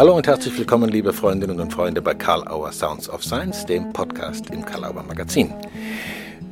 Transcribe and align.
Hallo 0.00 0.16
und 0.16 0.26
herzlich 0.26 0.56
willkommen, 0.56 0.88
liebe 0.88 1.12
Freundinnen 1.12 1.60
und 1.60 1.74
Freunde, 1.74 2.00
bei 2.00 2.14
Karl 2.14 2.48
Auer 2.48 2.72
Sounds 2.72 3.06
of 3.10 3.22
Science, 3.22 3.66
dem 3.66 3.92
Podcast 3.92 4.48
im 4.48 4.64
Karl 4.64 4.86
Auer 4.86 5.02
Magazin. 5.02 5.52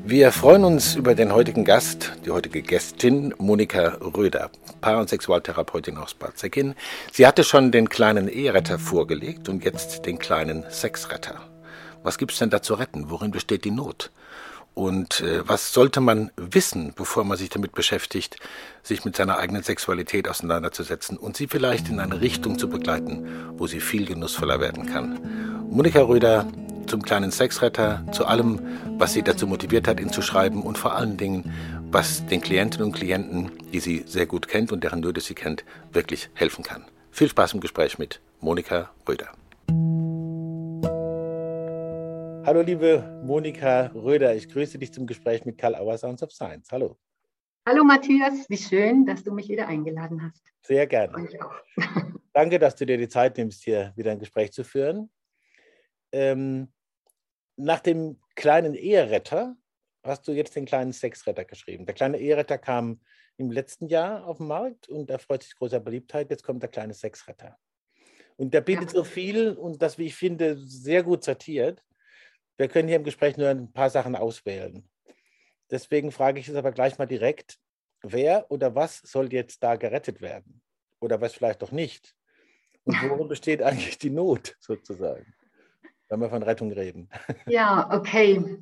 Wir 0.05 0.33
freuen 0.33 0.65
uns 0.65 0.97
über 0.97 1.15
den 1.15 1.33
heutigen 1.33 1.65
Gast, 1.65 2.13
die 2.27 2.31
heutige 2.31 2.61
Gästin 2.61 3.35
Monika 3.39 3.97
Röder, 4.03 4.51
Paar- 4.83 4.99
und 5.01 5.09
Sexualtherapeutin 5.09 5.97
aus 5.97 6.13
Bad 6.13 6.37
Säckin. 6.39 6.75
Sie 7.11 7.27
hatte 7.27 7.43
schon 7.43 7.73
den 7.73 7.89
kleinen 7.89 8.29
Eheretter 8.29 8.79
vorgelegt 8.79 9.49
und 9.49 9.65
jetzt 9.65 10.05
den 10.05 10.19
kleinen 10.19 10.67
Sexretter. 10.69 11.37
Was 12.03 12.19
gibt's 12.19 12.41
denn 12.41 12.51
da 12.51 12.61
zu 12.61 12.75
retten? 12.75 13.09
Worin 13.09 13.31
besteht 13.31 13.65
die 13.65 13.71
Not? 13.71 14.11
Und 14.79 15.23
äh, 15.23 15.43
was 15.45 15.73
sollte 15.73 16.01
man 16.01 16.31
wissen, 16.37 16.93
bevor 16.95 17.25
man 17.25 17.37
sich 17.37 17.49
damit 17.49 17.73
beschäftigt, 17.73 18.37
sich 18.85 19.05
mit 19.05 19.17
seiner 19.17 19.37
eigenen 19.39 19.65
Sexualität 19.65 20.29
auseinanderzusetzen 20.29 21.17
und 21.17 21.37
sie 21.37 21.49
vielleicht 21.49 21.89
in 21.89 21.99
eine 21.99 22.21
Richtung 22.21 22.61
zu 22.61 22.69
begleiten, 22.69 23.27
wo 23.57 23.67
sie 23.67 23.81
viel 23.81 24.07
genussvoller 24.07 24.61
werden 24.61 24.87
kann? 24.87 25.19
Monika 25.69 26.01
Röder 26.03 26.47
zum 26.87 27.03
kleinen 27.03 27.33
Sexretter, 27.33 28.05
zu 28.13 28.25
allem, 28.25 28.61
was 28.99 29.15
sie 29.15 29.23
dazu 29.23 29.49
motiviert 29.49 29.89
hat, 29.89 29.99
ihn 29.99 30.13
zu 30.13 30.23
schreiben 30.23 30.63
und 30.63 30.79
vor 30.79 30.95
allen 30.95 31.17
Dingen, 31.17 31.53
was 31.91 32.25
den 32.27 32.41
Klientinnen 32.41 32.87
und 32.87 32.93
Klienten, 32.93 33.51
die 33.73 33.81
sie 33.81 34.05
sehr 34.07 34.27
gut 34.27 34.47
kennt 34.47 34.71
und 34.71 34.85
deren 34.85 35.01
Nöte 35.01 35.21
sie 35.21 35.35
kennt, 35.35 35.65
wirklich 35.93 36.31
helfen 36.35 36.63
kann. 36.63 36.85
Viel 37.11 37.29
Spaß 37.29 37.55
im 37.55 37.61
Gespräch 37.61 37.99
mit 37.99 38.21
Monika 38.41 38.91
Röder. 39.09 39.27
Hallo 42.49 42.63
liebe 42.63 43.21
Monika 43.27 43.89
Röder, 43.89 44.35
ich 44.35 44.49
grüße 44.49 44.79
dich 44.79 44.91
zum 44.91 45.07
Gespräch 45.07 45.45
mit 45.45 45.59
Karl 45.59 45.75
Auer 45.75 45.99
Sounds 45.99 46.23
of 46.23 46.33
Science. 46.33 46.73
Hallo. 46.73 46.97
Hallo 47.69 47.85
Matthias, 47.85 48.49
wie 48.49 48.57
schön, 48.57 49.05
dass 49.05 49.23
du 49.23 49.33
mich 49.33 49.51
wieder 49.51 49.69
eingeladen 49.69 50.23
hast. 50.23 50.43
Sehr 50.63 50.87
gerne. 50.87 51.29
Danke, 52.33 52.59
dass 52.59 52.75
du 52.75 52.87
dir 52.87 52.97
die 52.97 53.11
Zeit 53.11 53.37
nimmst, 53.37 53.65
hier 53.65 53.93
wieder 53.97 54.13
ein 54.13 54.19
Gespräch 54.19 54.51
zu 54.53 54.65
führen. 54.65 55.11
Ähm, 56.11 56.73
nach 57.57 57.81
dem 57.81 58.19
kleinen 58.35 58.73
Eheretter 58.73 59.55
hast 60.03 60.27
du 60.27 60.33
jetzt 60.33 60.57
den 60.57 60.65
kleinen 60.65 60.95
Sexretter 60.95 61.45
geschrieben. 61.45 61.85
Der 61.85 61.95
kleine 61.95 62.17
Eheretter 62.17 62.57
kam 62.57 63.03
im 63.37 63.51
letzten 63.51 63.89
Jahr 63.89 64.27
auf 64.27 64.39
den 64.39 64.47
Markt 64.47 64.89
und 64.89 65.11
erfreut 65.11 65.43
sich 65.43 65.55
großer 65.55 65.81
Beliebtheit. 65.81 66.31
Jetzt 66.31 66.45
kommt 66.45 66.63
der 66.63 66.71
kleine 66.71 66.95
Sexretter. 66.95 67.59
Und 68.39 68.55
der 68.55 68.63
bietet 68.63 68.95
ja. 68.95 69.01
so 69.01 69.05
viel 69.05 69.51
und 69.51 69.83
das, 69.83 69.99
wie 69.99 70.07
ich 70.07 70.15
finde, 70.15 70.57
sehr 70.57 71.03
gut 71.03 71.25
sortiert. 71.25 71.85
Wir 72.59 72.69
können 72.69 72.89
hier 72.89 72.97
im 72.97 73.05
Gespräch 73.05 73.37
nur 73.37 73.49
ein 73.49 73.73
paar 73.73 73.89
Sachen 73.89 74.17
auswählen. 74.17 74.87
Deswegen 75.71 76.11
frage 76.11 76.41
ich 76.41 76.49
es 76.49 76.57
aber 76.57 76.73
gleich 76.73 76.99
mal 76.99 77.07
direkt, 77.07 77.59
wer 78.03 78.51
oder 78.51 78.75
was 78.75 78.99
soll 78.99 79.33
jetzt 79.33 79.63
da 79.63 79.77
gerettet 79.77 80.21
werden? 80.21 80.61
Oder 81.01 81.21
was 81.21 81.35
vielleicht 81.35 81.63
doch 81.63 81.71
nicht? 81.71 82.17
Und 82.83 82.95
worin 83.09 83.29
besteht 83.29 83.63
eigentlich 83.63 83.99
die 83.99 84.11
Not 84.11 84.57
sozusagen, 84.59 85.33
wenn 86.09 86.21
wir 86.21 86.31
von 86.31 86.43
Rettung 86.43 86.73
reden? 86.73 87.09
Ja, 87.47 87.91
okay. 87.93 88.59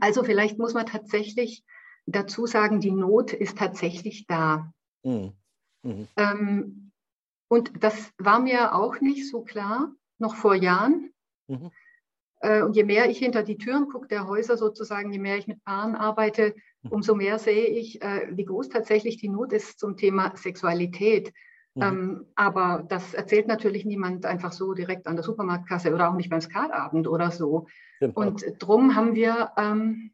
Also 0.00 0.24
vielleicht 0.24 0.58
muss 0.58 0.74
man 0.74 0.86
tatsächlich 0.86 1.64
dazu 2.06 2.46
sagen, 2.46 2.80
die 2.80 2.90
Not 2.90 3.32
ist 3.32 3.58
tatsächlich 3.58 4.26
da. 4.26 4.72
Mhm. 5.04 5.34
Mhm. 5.82 6.08
Ähm, 6.16 6.92
und 7.48 7.84
das 7.84 8.12
war 8.18 8.40
mir 8.40 8.74
auch 8.74 9.00
nicht 9.00 9.28
so 9.30 9.42
klar, 9.42 9.94
noch 10.18 10.34
vor 10.34 10.54
Jahren. 10.54 11.12
Mhm. 11.46 11.70
Äh, 12.44 12.62
und 12.62 12.76
je 12.76 12.84
mehr 12.84 13.08
ich 13.08 13.18
hinter 13.18 13.42
die 13.42 13.56
Türen 13.56 13.88
gucke 13.88 14.06
der 14.06 14.28
Häuser 14.28 14.58
sozusagen, 14.58 15.10
je 15.12 15.18
mehr 15.18 15.38
ich 15.38 15.46
mit 15.46 15.64
Paaren 15.64 15.94
arbeite, 15.94 16.54
mhm. 16.82 16.92
umso 16.92 17.14
mehr 17.14 17.38
sehe 17.38 17.66
ich, 17.66 18.02
äh, 18.02 18.28
wie 18.32 18.44
groß 18.44 18.68
tatsächlich 18.68 19.16
die 19.16 19.30
Not 19.30 19.52
ist 19.54 19.78
zum 19.78 19.96
Thema 19.96 20.36
Sexualität. 20.36 21.32
Mhm. 21.74 21.82
Ähm, 21.82 22.26
aber 22.34 22.84
das 22.86 23.14
erzählt 23.14 23.48
natürlich 23.48 23.86
niemand 23.86 24.26
einfach 24.26 24.52
so 24.52 24.74
direkt 24.74 25.06
an 25.06 25.16
der 25.16 25.24
Supermarktkasse 25.24 25.94
oder 25.94 26.10
auch 26.10 26.14
nicht 26.14 26.28
beim 26.28 26.42
Skatabend 26.42 27.08
oder 27.08 27.30
so. 27.30 27.66
Genau. 28.00 28.12
Und 28.14 28.44
drum 28.58 28.94
haben 28.94 29.14
wir, 29.14 29.52
ähm, 29.56 30.12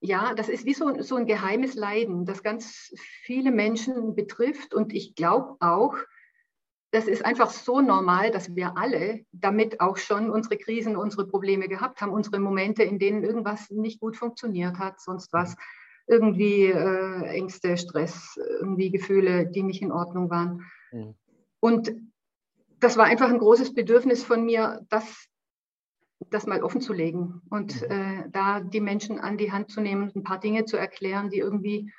ja, 0.00 0.32
das 0.34 0.48
ist 0.48 0.64
wie 0.64 0.72
so, 0.72 1.02
so 1.02 1.16
ein 1.16 1.26
geheimes 1.26 1.74
Leiden, 1.74 2.24
das 2.24 2.42
ganz 2.42 2.90
viele 2.96 3.52
Menschen 3.52 4.14
betrifft. 4.14 4.72
Und 4.72 4.94
ich 4.94 5.14
glaube 5.14 5.56
auch, 5.60 5.94
das 6.92 7.06
ist 7.06 7.24
einfach 7.24 7.50
so 7.50 7.80
normal, 7.80 8.30
dass 8.30 8.54
wir 8.56 8.76
alle 8.76 9.24
damit 9.32 9.80
auch 9.80 9.96
schon 9.96 10.28
unsere 10.28 10.56
Krisen, 10.56 10.96
unsere 10.96 11.26
Probleme 11.26 11.68
gehabt 11.68 12.00
haben, 12.00 12.12
unsere 12.12 12.40
Momente, 12.40 12.82
in 12.82 12.98
denen 12.98 13.22
irgendwas 13.22 13.70
nicht 13.70 14.00
gut 14.00 14.16
funktioniert 14.16 14.78
hat, 14.78 15.00
sonst 15.00 15.32
was, 15.32 15.56
irgendwie 16.08 16.64
äh, 16.64 17.22
Ängste, 17.26 17.76
Stress, 17.76 18.36
irgendwie 18.36 18.90
Gefühle, 18.90 19.46
die 19.46 19.62
nicht 19.62 19.80
in 19.80 19.92
Ordnung 19.92 20.28
waren. 20.28 20.66
Mhm. 20.90 21.14
Und 21.60 21.94
das 22.80 22.96
war 22.96 23.04
einfach 23.04 23.28
ein 23.28 23.38
großes 23.38 23.74
Bedürfnis 23.74 24.24
von 24.24 24.44
mir, 24.44 24.84
das, 24.88 25.28
das 26.30 26.46
mal 26.46 26.64
offen 26.64 26.80
zu 26.80 26.92
legen 26.92 27.42
und 27.50 27.82
mhm. 27.82 27.90
äh, 27.90 28.24
da 28.30 28.60
die 28.60 28.80
Menschen 28.80 29.20
an 29.20 29.38
die 29.38 29.52
Hand 29.52 29.70
zu 29.70 29.80
nehmen, 29.80 30.10
ein 30.16 30.24
paar 30.24 30.40
Dinge 30.40 30.64
zu 30.64 30.76
erklären, 30.76 31.30
die 31.30 31.38
irgendwie 31.38 31.92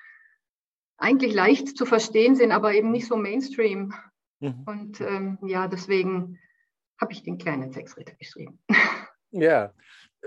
eigentlich 0.98 1.34
leicht 1.34 1.78
zu 1.78 1.86
verstehen 1.86 2.36
sind, 2.36 2.52
aber 2.52 2.74
eben 2.74 2.92
nicht 2.92 3.08
so 3.08 3.16
Mainstream 3.16 3.94
Mhm. 4.42 4.64
Und 4.66 5.02
ähm, 5.02 5.38
ja, 5.44 5.68
deswegen 5.68 6.40
habe 7.00 7.14
ich 7.14 7.24
den 7.24 7.38
kleinen 7.38 7.72
Sexritter 7.72 8.14
geschrieben. 8.16 8.60
Ja, 9.32 9.74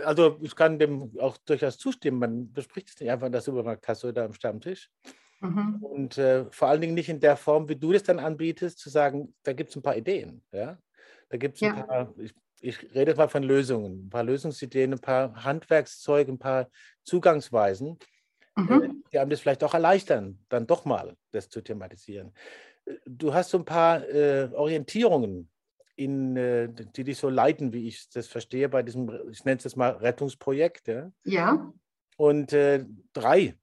also 0.02 0.38
ich 0.40 0.56
kann 0.56 0.78
dem 0.78 1.12
auch 1.20 1.36
durchaus 1.36 1.76
zustimmen. 1.76 2.18
Man 2.18 2.52
bespricht 2.52 2.88
es 2.88 3.00
nicht 3.00 3.10
einfach 3.10 3.26
in 3.26 3.32
der 3.32 3.42
Supermarktkasse 3.42 4.08
oder 4.08 4.24
am 4.24 4.32
Stammtisch. 4.32 4.90
Mhm. 5.40 5.76
Und 5.82 6.18
äh, 6.18 6.46
vor 6.50 6.68
allen 6.68 6.80
Dingen 6.80 6.94
nicht 6.94 7.10
in 7.10 7.20
der 7.20 7.36
Form, 7.36 7.68
wie 7.68 7.76
du 7.76 7.92
das 7.92 8.02
dann 8.02 8.18
anbietest, 8.18 8.78
zu 8.78 8.88
sagen, 8.88 9.34
da 9.42 9.52
gibt 9.52 9.70
es 9.70 9.76
ein 9.76 9.82
paar 9.82 9.96
Ideen. 9.96 10.42
Ja? 10.52 10.78
Da 11.28 11.36
gibt 11.36 11.56
es 11.56 11.62
ein 11.62 11.76
ja. 11.76 11.82
paar, 11.82 12.14
ich, 12.16 12.34
ich 12.60 12.94
rede 12.94 13.14
mal 13.14 13.28
von 13.28 13.42
Lösungen, 13.42 14.06
ein 14.06 14.10
paar 14.10 14.24
Lösungsideen, 14.24 14.94
ein 14.94 15.00
paar 15.00 15.44
Handwerkszeuge, 15.44 16.32
ein 16.32 16.38
paar 16.38 16.70
Zugangsweisen, 17.04 17.98
mhm. 18.56 18.82
äh, 18.82 18.88
die 19.12 19.18
einem 19.18 19.30
das 19.30 19.40
vielleicht 19.40 19.62
auch 19.62 19.74
erleichtern, 19.74 20.38
dann 20.48 20.66
doch 20.66 20.84
mal 20.86 21.16
das 21.30 21.48
zu 21.48 21.60
thematisieren 21.60 22.32
du 23.06 23.34
hast 23.34 23.50
so 23.50 23.58
ein 23.58 23.64
paar 23.64 24.06
äh, 24.08 24.48
Orientierungen, 24.52 25.50
in, 25.96 26.36
äh, 26.36 26.68
die 26.68 27.04
dich 27.04 27.18
so 27.18 27.28
leiten, 27.28 27.72
wie 27.72 27.88
ich 27.88 28.08
das 28.10 28.26
verstehe, 28.26 28.68
bei 28.68 28.82
diesem, 28.82 29.10
ich 29.30 29.44
nenne 29.44 29.58
es 29.58 29.64
jetzt 29.64 29.76
mal 29.76 29.90
Rettungsprojekt. 29.92 30.88
Ja. 30.88 31.10
ja. 31.24 31.72
Und 32.16 32.52
äh, 32.52 32.84
drei 33.12 33.56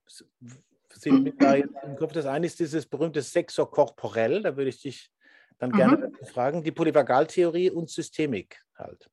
sind 0.93 1.23
mit 1.23 1.41
da 1.41 1.53
im 1.55 1.95
Kopf. 1.97 2.13
Das 2.13 2.25
eine 2.25 2.45
ist 2.45 2.59
dieses 2.59 2.85
berühmte 2.85 3.21
Sexo 3.21 3.65
corporell, 3.65 4.41
da 4.43 4.55
würde 4.55 4.69
ich 4.69 4.81
dich 4.81 5.11
dann 5.57 5.71
gerne 5.71 6.07
mhm. 6.07 6.25
fragen, 6.25 6.63
die 6.63 6.71
Polyvagaltheorie 6.71 7.69
und 7.69 7.89
Systemik 7.89 8.59
halt. 8.75 9.09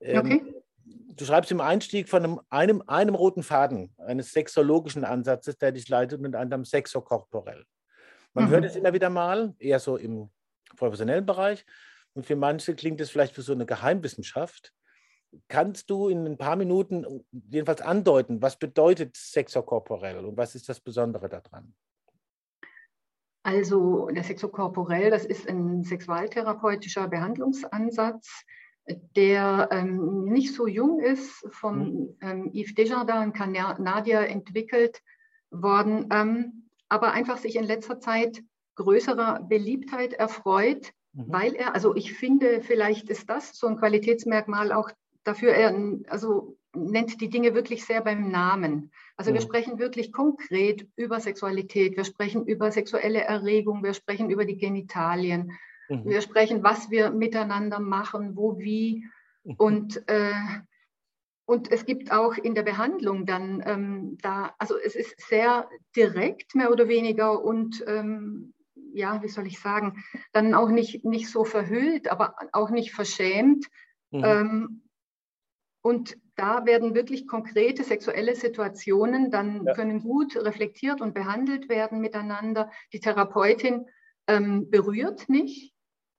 Ähm, 0.00 0.18
okay. 0.18 0.54
Du 1.16 1.24
schreibst 1.24 1.50
im 1.52 1.60
Einstieg 1.60 2.08
von 2.08 2.24
einem, 2.24 2.40
einem, 2.50 2.82
einem 2.86 3.14
roten 3.14 3.42
Faden 3.42 3.94
eines 3.98 4.32
sexologischen 4.32 5.04
Ansatzes, 5.04 5.56
der 5.56 5.72
dich 5.72 5.88
leitet, 5.88 6.20
mit 6.20 6.34
einem 6.34 6.64
Sexo 6.64 7.00
corporell. 7.00 7.64
Man 8.34 8.46
mhm. 8.46 8.50
hört 8.50 8.64
es 8.64 8.76
immer 8.76 8.92
wieder 8.92 9.10
mal, 9.10 9.54
eher 9.58 9.78
so 9.78 9.96
im 9.96 10.30
professionellen 10.76 11.24
Bereich. 11.24 11.64
Und 12.14 12.26
für 12.26 12.36
manche 12.36 12.74
klingt 12.74 13.00
es 13.00 13.10
vielleicht 13.10 13.34
für 13.34 13.42
so 13.42 13.52
eine 13.52 13.66
Geheimwissenschaft. 13.66 14.72
Kannst 15.48 15.90
du 15.90 16.08
in 16.08 16.26
ein 16.26 16.36
paar 16.38 16.54
Minuten 16.54 17.24
jedenfalls 17.50 17.80
andeuten, 17.80 18.40
was 18.40 18.56
bedeutet 18.58 19.16
sexokorporell 19.16 20.24
und 20.24 20.36
was 20.36 20.54
ist 20.54 20.68
das 20.68 20.80
Besondere 20.80 21.28
daran? 21.28 21.74
Also 23.42 24.06
der 24.06 24.22
sexokorporell, 24.22 25.10
das 25.10 25.24
ist 25.24 25.48
ein 25.48 25.82
sexualtherapeutischer 25.82 27.08
Behandlungsansatz, 27.08 28.44
der 29.16 29.68
ähm, 29.70 30.24
nicht 30.24 30.54
so 30.54 30.66
jung 30.66 31.00
ist, 31.00 31.46
von 31.50 31.94
mhm. 31.94 32.18
ähm, 32.22 32.50
Yves 32.54 32.74
Desjardins 32.74 33.26
in 33.26 33.32
Kanadier 33.32 34.20
entwickelt 34.28 35.02
worden. 35.50 36.08
Ähm, 36.10 36.63
aber 36.94 37.10
einfach 37.12 37.38
sich 37.38 37.56
in 37.56 37.64
letzter 37.64 37.98
Zeit 37.98 38.42
größerer 38.76 39.40
Beliebtheit 39.48 40.12
erfreut, 40.12 40.92
mhm. 41.12 41.24
weil 41.26 41.54
er, 41.54 41.74
also 41.74 41.96
ich 41.96 42.14
finde, 42.14 42.62
vielleicht 42.62 43.10
ist 43.10 43.28
das 43.28 43.56
so 43.56 43.66
ein 43.66 43.76
Qualitätsmerkmal 43.76 44.72
auch 44.72 44.90
dafür, 45.24 45.52
er 45.52 45.74
also 46.08 46.56
nennt 46.72 47.20
die 47.20 47.30
Dinge 47.30 47.54
wirklich 47.54 47.84
sehr 47.84 48.00
beim 48.00 48.30
Namen. 48.30 48.92
Also 49.16 49.30
mhm. 49.30 49.34
wir 49.34 49.40
sprechen 49.40 49.78
wirklich 49.80 50.12
konkret 50.12 50.86
über 50.94 51.18
Sexualität, 51.18 51.96
wir 51.96 52.04
sprechen 52.04 52.46
über 52.46 52.70
sexuelle 52.70 53.22
Erregung, 53.22 53.82
wir 53.82 53.94
sprechen 53.94 54.30
über 54.30 54.44
die 54.44 54.56
Genitalien, 54.56 55.52
mhm. 55.88 56.04
wir 56.04 56.20
sprechen, 56.20 56.62
was 56.62 56.90
wir 56.90 57.10
miteinander 57.10 57.80
machen, 57.80 58.36
wo, 58.36 58.58
wie. 58.58 59.04
Mhm. 59.42 59.54
Und 59.56 60.08
äh, 60.08 60.32
und 61.46 61.70
es 61.70 61.84
gibt 61.84 62.10
auch 62.10 62.36
in 62.36 62.54
der 62.54 62.62
Behandlung 62.62 63.26
dann 63.26 63.62
ähm, 63.66 64.18
da, 64.22 64.54
also 64.58 64.76
es 64.78 64.94
ist 64.94 65.20
sehr 65.28 65.68
direkt 65.94 66.54
mehr 66.54 66.70
oder 66.70 66.88
weniger 66.88 67.44
und 67.44 67.84
ähm, 67.86 68.54
ja, 68.92 69.22
wie 69.22 69.28
soll 69.28 69.46
ich 69.46 69.60
sagen, 69.60 70.04
dann 70.32 70.54
auch 70.54 70.68
nicht, 70.68 71.04
nicht 71.04 71.28
so 71.28 71.44
verhüllt, 71.44 72.08
aber 72.08 72.34
auch 72.52 72.70
nicht 72.70 72.92
verschämt. 72.92 73.66
Mhm. 74.10 74.24
Ähm, 74.24 74.82
und 75.82 76.16
da 76.36 76.64
werden 76.64 76.94
wirklich 76.94 77.26
konkrete 77.26 77.84
sexuelle 77.84 78.34
Situationen 78.34 79.30
dann 79.30 79.64
ja. 79.66 79.74
können 79.74 80.00
gut 80.00 80.36
reflektiert 80.36 81.00
und 81.00 81.12
behandelt 81.12 81.68
werden 81.68 82.00
miteinander. 82.00 82.70
Die 82.92 83.00
Therapeutin 83.00 83.86
ähm, 84.26 84.70
berührt 84.70 85.28
nicht, 85.28 85.74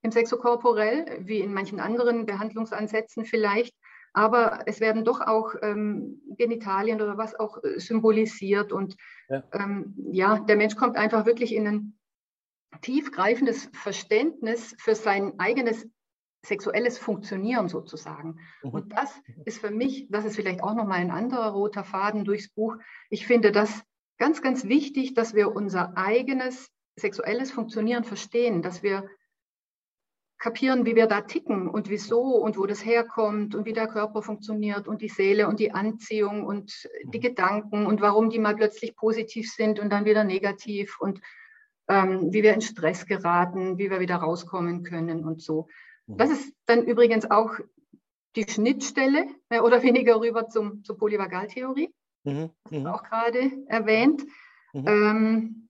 im 0.05 0.11
Sexokorporell, 0.11 1.21
wie 1.21 1.39
in 1.39 1.51
manchen 1.51 1.79
anderen 1.79 2.27
Behandlungsansätzen 2.27 3.25
vielleicht. 3.25 3.75
Aber 4.15 4.61
es 4.65 4.79
werden 4.79 5.03
doch 5.03 5.19
auch 5.19 5.55
ähm, 5.61 6.21
Genitalien 6.37 7.01
oder 7.01 7.17
was 7.17 7.37
auch 7.37 7.61
äh, 7.63 7.79
symbolisiert. 7.79 8.71
Und 8.71 8.95
ja. 9.27 9.43
Ähm, 9.51 9.93
ja, 10.11 10.39
der 10.39 10.55
Mensch 10.55 10.77
kommt 10.77 10.95
einfach 10.95 11.25
wirklich 11.25 11.53
in 11.53 11.67
ein 11.67 11.99
tiefgreifendes 12.81 13.69
Verständnis 13.73 14.73
für 14.79 14.95
sein 14.95 15.33
eigenes 15.37 15.85
sexuelles 16.45 16.97
Funktionieren 16.97 17.67
sozusagen. 17.67 18.39
Mhm. 18.63 18.69
Und 18.69 18.93
das 18.93 19.13
ist 19.43 19.59
für 19.59 19.71
mich, 19.71 20.07
das 20.09 20.23
ist 20.23 20.37
vielleicht 20.37 20.63
auch 20.63 20.75
nochmal 20.75 20.99
ein 20.99 21.11
anderer 21.11 21.51
roter 21.51 21.83
Faden 21.83 22.23
durchs 22.23 22.47
Buch. 22.47 22.77
Ich 23.09 23.27
finde 23.27 23.51
das 23.51 23.83
ganz, 24.17 24.41
ganz 24.41 24.63
wichtig, 24.63 25.13
dass 25.13 25.33
wir 25.33 25.53
unser 25.53 25.97
eigenes 25.97 26.71
sexuelles 26.95 27.51
Funktionieren 27.51 28.05
verstehen, 28.05 28.61
dass 28.61 28.81
wir 28.81 29.09
kapieren, 30.37 30.85
wie 30.85 30.95
wir 30.95 31.07
da 31.07 31.21
ticken 31.21 31.69
und 31.69 31.89
wieso 31.89 32.21
und 32.21 32.57
wo 32.57 32.65
das 32.65 32.85
herkommt 32.85 33.55
und 33.55 33.65
wie 33.65 33.73
der 33.73 33.87
Körper 33.87 34.21
funktioniert 34.21 34.87
und 34.87 35.01
die 35.01 35.09
Seele 35.09 35.47
und 35.47 35.59
die 35.59 35.71
Anziehung 35.71 36.45
und 36.45 36.89
die 37.05 37.19
mhm. 37.19 37.21
Gedanken 37.21 37.85
und 37.85 38.01
warum 38.01 38.29
die 38.29 38.39
mal 38.39 38.55
plötzlich 38.55 38.95
positiv 38.95 39.51
sind 39.51 39.79
und 39.79 39.89
dann 39.89 40.05
wieder 40.05 40.23
negativ 40.23 40.99
und 40.99 41.21
ähm, 41.87 42.33
wie 42.33 42.43
wir 42.43 42.53
in 42.53 42.61
Stress 42.61 43.05
geraten, 43.05 43.77
wie 43.77 43.89
wir 43.89 43.99
wieder 43.99 44.17
rauskommen 44.17 44.83
können 44.83 45.23
und 45.23 45.41
so. 45.41 45.67
Mhm. 46.07 46.17
Das 46.17 46.29
ist 46.29 46.53
dann 46.65 46.83
übrigens 46.83 47.29
auch 47.29 47.51
die 48.35 48.45
Schnittstelle 48.49 49.27
mehr 49.49 49.63
oder 49.63 49.83
weniger 49.83 50.19
rüber 50.19 50.49
zum, 50.49 50.83
zur 50.83 50.97
Polyvagaltheorie, 50.97 51.93
mhm. 52.23 52.49
mhm. 52.69 52.87
auch 52.87 53.03
gerade 53.03 53.51
erwähnt. 53.67 54.23
Mhm. 54.73 54.87
Ähm, 54.87 55.64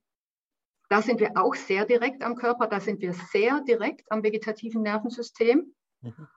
da 0.90 1.02
sind 1.02 1.20
wir 1.20 1.32
auch 1.36 1.56
sehr 1.56 1.86
direkt 1.86 2.24
am 2.24 2.36
Körper, 2.36 2.68
da 2.68 2.80
sind 2.80 3.02
wir 3.02 3.14
sehr 3.14 3.62
direkt 3.62 4.12
am 4.12 4.24
vegetativen 4.24 4.82
Nervensystem. 4.82 5.74
Mhm. 6.02 6.28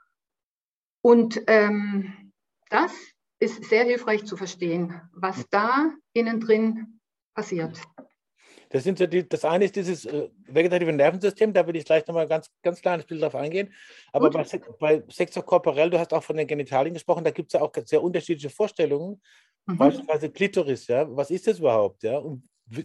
Und 1.00 1.42
ähm, 1.46 2.32
das 2.70 2.92
ist 3.40 3.64
sehr 3.64 3.84
hilfreich 3.84 4.24
zu 4.24 4.36
verstehen, 4.36 5.00
was 5.12 5.38
mhm. 5.38 5.44
da 5.50 5.90
innen 6.12 6.40
drin 6.40 7.00
passiert. 7.34 7.80
Das, 8.70 8.84
sind 8.84 8.98
so 8.98 9.06
die, 9.06 9.26
das 9.26 9.44
eine 9.44 9.64
ist 9.64 9.76
dieses 9.76 10.04
äh, 10.04 10.28
vegetative 10.46 10.92
Nervensystem, 10.92 11.52
da 11.54 11.66
will 11.66 11.76
ich 11.76 11.84
gleich 11.84 12.06
nochmal 12.06 12.28
ganz, 12.28 12.50
ganz 12.62 12.82
kleines 12.82 13.06
Bild 13.06 13.22
drauf 13.22 13.34
eingehen. 13.34 13.72
Aber 14.12 14.30
bei, 14.30 14.44
bei 14.78 15.02
Sexo 15.08 15.42
corporell, 15.42 15.88
du 15.88 15.98
hast 15.98 16.12
auch 16.12 16.22
von 16.22 16.36
den 16.36 16.46
Genitalien 16.46 16.92
gesprochen, 16.92 17.24
da 17.24 17.30
gibt 17.30 17.48
es 17.48 17.58
ja 17.58 17.64
auch 17.64 17.72
sehr 17.84 18.02
unterschiedliche 18.02 18.50
Vorstellungen. 18.50 19.22
Mhm. 19.66 19.78
Beispielsweise 19.78 20.30
Klitoris, 20.30 20.86
ja. 20.88 21.06
Was 21.16 21.30
ist 21.30 21.46
das 21.46 21.60
überhaupt? 21.60 22.02
Ja? 22.02 22.18
Und 22.18 22.46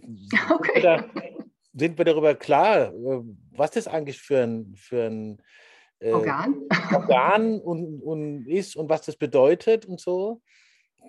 okay. 0.50 0.80
da, 0.80 1.04
sind 1.74 1.98
wir 1.98 2.04
darüber 2.04 2.34
klar, 2.34 2.92
äh, 2.92 3.20
was 3.52 3.72
das 3.72 3.88
eigentlich 3.88 4.20
für 4.20 4.42
ein, 4.42 4.74
für 4.76 5.04
ein 5.04 5.42
äh, 6.00 6.12
Organ, 6.12 6.62
Organ 6.92 7.60
und, 7.60 8.02
und 8.02 8.46
ist 8.46 8.76
und 8.76 8.88
was 8.88 9.02
das 9.02 9.16
bedeutet 9.16 9.86
und 9.86 10.00
so? 10.00 10.40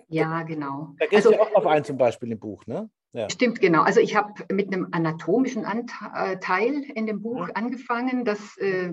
Ja, 0.08 0.42
genau. 0.42 0.94
Da 0.98 1.06
geht 1.06 1.20
es 1.20 1.26
also, 1.26 1.38
ja 1.38 1.42
auch 1.42 1.54
auf 1.54 1.66
ein 1.66 1.84
zum 1.84 1.96
Beispiel 1.96 2.30
im 2.32 2.38
Buch, 2.38 2.66
ne? 2.66 2.90
Ja. 3.12 3.30
Stimmt, 3.30 3.60
genau. 3.60 3.82
Also 3.82 4.00
ich 4.00 4.14
habe 4.14 4.44
mit 4.52 4.72
einem 4.72 4.88
anatomischen 4.92 5.64
Anteil 5.64 6.82
in 6.94 7.06
dem 7.06 7.22
Buch 7.22 7.48
angefangen. 7.54 8.26
Das 8.26 8.58
äh, 8.58 8.92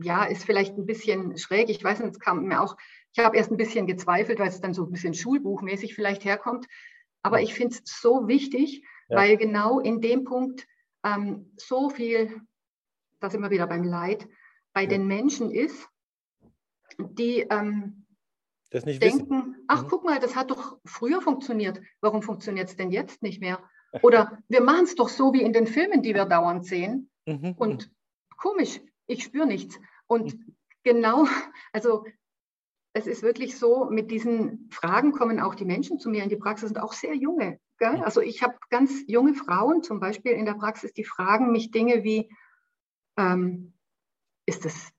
ja, 0.00 0.24
ist 0.24 0.44
vielleicht 0.44 0.78
ein 0.78 0.86
bisschen 0.86 1.36
schräg. 1.36 1.68
Ich 1.68 1.84
weiß 1.84 2.00
nicht, 2.00 2.12
es 2.12 2.18
kam 2.18 2.44
mir 2.44 2.62
auch, 2.62 2.76
ich 3.12 3.22
habe 3.22 3.36
erst 3.36 3.50
ein 3.50 3.58
bisschen 3.58 3.86
gezweifelt, 3.86 4.38
weil 4.38 4.48
es 4.48 4.62
dann 4.62 4.72
so 4.72 4.84
ein 4.84 4.90
bisschen 4.90 5.12
schulbuchmäßig 5.12 5.94
vielleicht 5.94 6.24
herkommt. 6.24 6.66
Aber 7.22 7.42
ich 7.42 7.52
finde 7.52 7.74
es 7.74 8.00
so 8.00 8.26
wichtig, 8.26 8.82
ja. 9.08 9.18
weil 9.18 9.36
genau 9.36 9.80
in 9.80 10.00
dem 10.00 10.24
Punkt 10.24 10.66
ähm, 11.04 11.52
so 11.56 11.90
viel, 11.90 12.40
da 13.20 13.30
sind 13.30 13.42
wir 13.42 13.50
wieder 13.50 13.66
beim 13.66 13.84
Leid, 13.84 14.28
bei 14.72 14.86
den 14.86 15.06
Menschen 15.06 15.50
ist, 15.50 15.88
die 16.98 17.40
ähm, 17.50 18.06
das 18.70 18.84
nicht 18.84 19.02
denken, 19.02 19.30
wissen. 19.30 19.64
ach 19.66 19.84
mhm. 19.84 19.88
guck 19.88 20.04
mal, 20.04 20.18
das 20.18 20.36
hat 20.36 20.50
doch 20.50 20.78
früher 20.84 21.20
funktioniert. 21.20 21.80
Warum 22.00 22.22
funktioniert 22.22 22.68
es 22.68 22.76
denn 22.76 22.90
jetzt 22.90 23.22
nicht 23.22 23.40
mehr? 23.40 23.62
Oder 24.02 24.38
wir 24.48 24.62
machen 24.62 24.84
es 24.84 24.94
doch 24.94 25.08
so 25.08 25.32
wie 25.32 25.42
in 25.42 25.52
den 25.52 25.66
Filmen, 25.66 26.02
die 26.02 26.14
wir 26.14 26.26
dauernd 26.26 26.66
sehen. 26.66 27.10
Mhm. 27.26 27.54
Und 27.56 27.86
mhm. 27.86 28.36
komisch, 28.36 28.80
ich 29.06 29.24
spüre 29.24 29.46
nichts. 29.46 29.78
Und 30.06 30.34
mhm. 30.34 30.56
genau, 30.82 31.26
also 31.72 32.04
es 32.98 33.06
ist 33.06 33.22
wirklich 33.22 33.56
so, 33.56 33.86
mit 33.86 34.10
diesen 34.10 34.68
Fragen 34.70 35.12
kommen 35.12 35.40
auch 35.40 35.54
die 35.54 35.64
Menschen 35.64 35.98
zu 35.98 36.10
mir 36.10 36.22
in 36.22 36.28
die 36.28 36.36
Praxis 36.36 36.70
und 36.70 36.78
auch 36.78 36.92
sehr 36.92 37.14
junge. 37.14 37.60
Gell? 37.78 37.96
Mhm. 37.96 38.02
Also 38.02 38.20
ich 38.20 38.42
habe 38.42 38.54
ganz 38.70 38.92
junge 39.06 39.34
Frauen 39.34 39.82
zum 39.82 40.00
Beispiel 40.00 40.32
in 40.32 40.44
der 40.44 40.54
Praxis, 40.54 40.92
die 40.92 41.04
fragen 41.04 41.52
mich 41.52 41.70
Dinge 41.70 42.02
wie, 42.04 42.28
ähm, 43.16 43.72
ist 44.46 44.64
das 44.64 44.90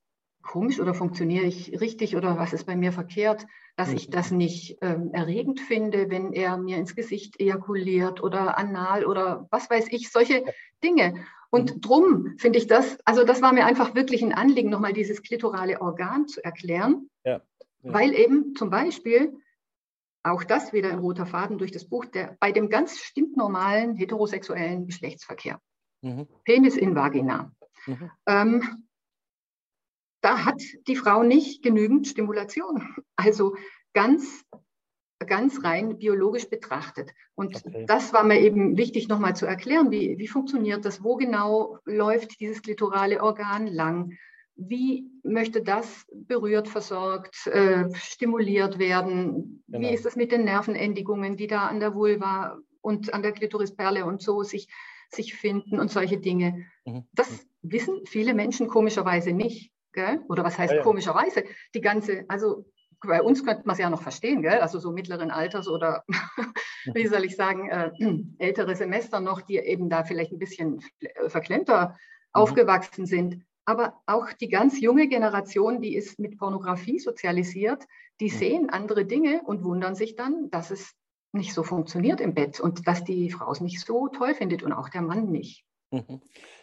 komisch 0.41 0.79
oder 0.79 0.93
funktioniere 0.93 1.45
ich 1.45 1.79
richtig 1.81 2.15
oder 2.15 2.37
was 2.37 2.53
ist 2.53 2.65
bei 2.65 2.75
mir 2.75 2.91
verkehrt, 2.91 3.45
dass 3.75 3.91
ich 3.91 4.09
das 4.09 4.31
nicht 4.31 4.77
ähm, 4.81 5.11
erregend 5.13 5.59
finde, 5.59 6.09
wenn 6.09 6.33
er 6.33 6.57
mir 6.57 6.77
ins 6.77 6.95
Gesicht 6.95 7.39
ejakuliert 7.39 8.23
oder 8.23 8.57
anal 8.57 9.05
oder 9.05 9.47
was 9.51 9.69
weiß 9.69 9.87
ich, 9.89 10.11
solche 10.11 10.43
Dinge. 10.83 11.25
Und 11.49 11.75
mhm. 11.75 11.81
drum 11.81 12.35
finde 12.37 12.59
ich 12.59 12.67
das, 12.67 12.97
also 13.05 13.23
das 13.23 13.41
war 13.41 13.53
mir 13.53 13.65
einfach 13.65 13.95
wirklich 13.95 14.23
ein 14.23 14.33
Anliegen, 14.33 14.69
nochmal 14.69 14.93
dieses 14.93 15.21
klitorale 15.21 15.81
Organ 15.81 16.27
zu 16.27 16.43
erklären, 16.43 17.09
ja, 17.23 17.41
ja. 17.81 17.93
weil 17.93 18.13
eben 18.13 18.55
zum 18.55 18.69
Beispiel 18.69 19.33
auch 20.23 20.43
das 20.43 20.73
wieder 20.73 20.91
ein 20.91 20.99
roter 20.99 21.25
Faden 21.25 21.57
durch 21.57 21.71
das 21.71 21.87
Buch, 21.87 22.05
der, 22.05 22.37
bei 22.39 22.51
dem 22.51 22.69
ganz 22.69 22.97
stimmnormalen 22.97 23.95
heterosexuellen 23.95 24.85
Geschlechtsverkehr, 24.85 25.61
mhm. 26.01 26.27
Penis 26.43 26.75
in 26.75 26.95
Vagina, 26.95 27.51
mhm. 27.85 28.11
ähm, 28.27 28.89
da 30.21 30.45
hat 30.45 30.61
die 30.87 30.95
Frau 30.95 31.23
nicht 31.23 31.63
genügend 31.63 32.07
Stimulation. 32.07 32.83
Also 33.15 33.57
ganz, 33.93 34.45
ganz 35.19 35.65
rein 35.65 35.97
biologisch 35.97 36.49
betrachtet. 36.49 37.11
Und 37.35 37.53
okay. 37.65 37.85
das 37.85 38.13
war 38.13 38.23
mir 38.23 38.39
eben 38.39 38.77
wichtig 38.77 39.09
nochmal 39.09 39.35
zu 39.35 39.45
erklären, 39.45 39.91
wie, 39.91 40.17
wie 40.17 40.27
funktioniert 40.29 40.85
das, 40.85 41.03
wo 41.03 41.17
genau 41.17 41.79
läuft 41.83 42.39
dieses 42.39 42.61
klitorale 42.61 43.21
Organ 43.21 43.67
lang, 43.67 44.17
wie 44.59 45.09
möchte 45.23 45.61
das 45.61 46.05
berührt, 46.11 46.67
versorgt, 46.67 47.47
äh, 47.47 47.89
stimuliert 47.95 48.77
werden, 48.77 49.63
genau. 49.67 49.87
wie 49.87 49.93
ist 49.93 50.05
das 50.05 50.15
mit 50.15 50.31
den 50.31 50.43
Nervenendigungen, 50.43 51.37
die 51.37 51.47
da 51.47 51.67
an 51.67 51.79
der 51.79 51.95
Vulva 51.95 52.57
und 52.81 53.13
an 53.13 53.21
der 53.21 53.31
Klitorisperle 53.31 54.05
und 54.05 54.21
so 54.21 54.43
sich, 54.43 54.67
sich 55.09 55.33
finden 55.33 55.79
und 55.79 55.91
solche 55.91 56.17
Dinge. 56.17 56.65
Mhm. 56.85 57.05
Das 57.13 57.47
wissen 57.61 58.05
viele 58.05 58.33
Menschen 58.33 58.67
komischerweise 58.67 59.31
nicht. 59.31 59.71
Gell? 59.93 60.21
Oder 60.29 60.43
was 60.43 60.57
heißt 60.57 60.71
ja, 60.71 60.77
ja. 60.77 60.83
komischerweise? 60.83 61.43
Die 61.73 61.81
ganze, 61.81 62.25
also 62.27 62.65
bei 63.05 63.21
uns 63.21 63.45
könnte 63.45 63.63
man 63.65 63.73
es 63.73 63.79
ja 63.79 63.89
noch 63.89 64.01
verstehen, 64.01 64.41
gell? 64.41 64.59
also 64.59 64.77
so 64.77 64.91
mittleren 64.91 65.31
Alters 65.31 65.67
oder 65.67 66.03
wie 66.93 67.07
soll 67.07 67.23
ich 67.23 67.35
sagen, 67.35 67.69
äh, 67.69 67.91
ältere 68.37 68.75
Semester 68.75 69.19
noch, 69.19 69.41
die 69.41 69.57
eben 69.57 69.89
da 69.89 70.03
vielleicht 70.03 70.31
ein 70.31 70.39
bisschen 70.39 70.81
verklemmter 71.27 71.89
mhm. 71.89 71.95
aufgewachsen 72.33 73.05
sind. 73.05 73.43
Aber 73.69 74.01
auch 74.07 74.33
die 74.33 74.49
ganz 74.49 74.81
junge 74.81 75.07
Generation, 75.07 75.79
die 75.79 75.95
ist 75.95 76.17
mit 76.17 76.39
Pornografie 76.39 76.97
sozialisiert, 76.97 77.85
die 78.19 78.29
sehen 78.29 78.71
andere 78.71 79.05
Dinge 79.05 79.43
und 79.45 79.63
wundern 79.63 79.93
sich 79.93 80.15
dann, 80.15 80.49
dass 80.49 80.71
es 80.71 80.95
nicht 81.33 81.53
so 81.53 81.61
funktioniert 81.61 82.19
im 82.19 82.33
Bett 82.33 82.59
und 82.59 82.87
dass 82.87 83.03
die 83.03 83.29
Frau 83.29 83.51
es 83.51 83.61
nicht 83.61 83.79
so 83.79 84.07
toll 84.07 84.33
findet 84.33 84.63
und 84.63 84.73
auch 84.73 84.89
der 84.89 85.03
Mann 85.03 85.29
nicht. 85.29 85.65
Mhm. 85.91 86.19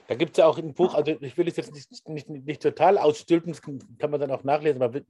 Da 0.09 0.17
gibt 0.17 0.33
es 0.33 0.39
ja 0.39 0.47
auch 0.47 0.59
ein 0.59 0.75
Buch, 0.75 0.95
also 0.95 1.13
ich 1.21 1.39
will 1.39 1.47
es 1.47 1.55
jetzt 1.55 1.73
nicht, 1.73 2.09
nicht, 2.09 2.29
nicht 2.29 2.63
total 2.63 2.99
ausstülpen, 2.99 3.53
das 3.53 3.63
kann 3.63 4.11
man 4.11 4.19
dann 4.19 4.33
auch 4.33 4.43
nachlesen, 4.43 4.83
aber 4.83 5.01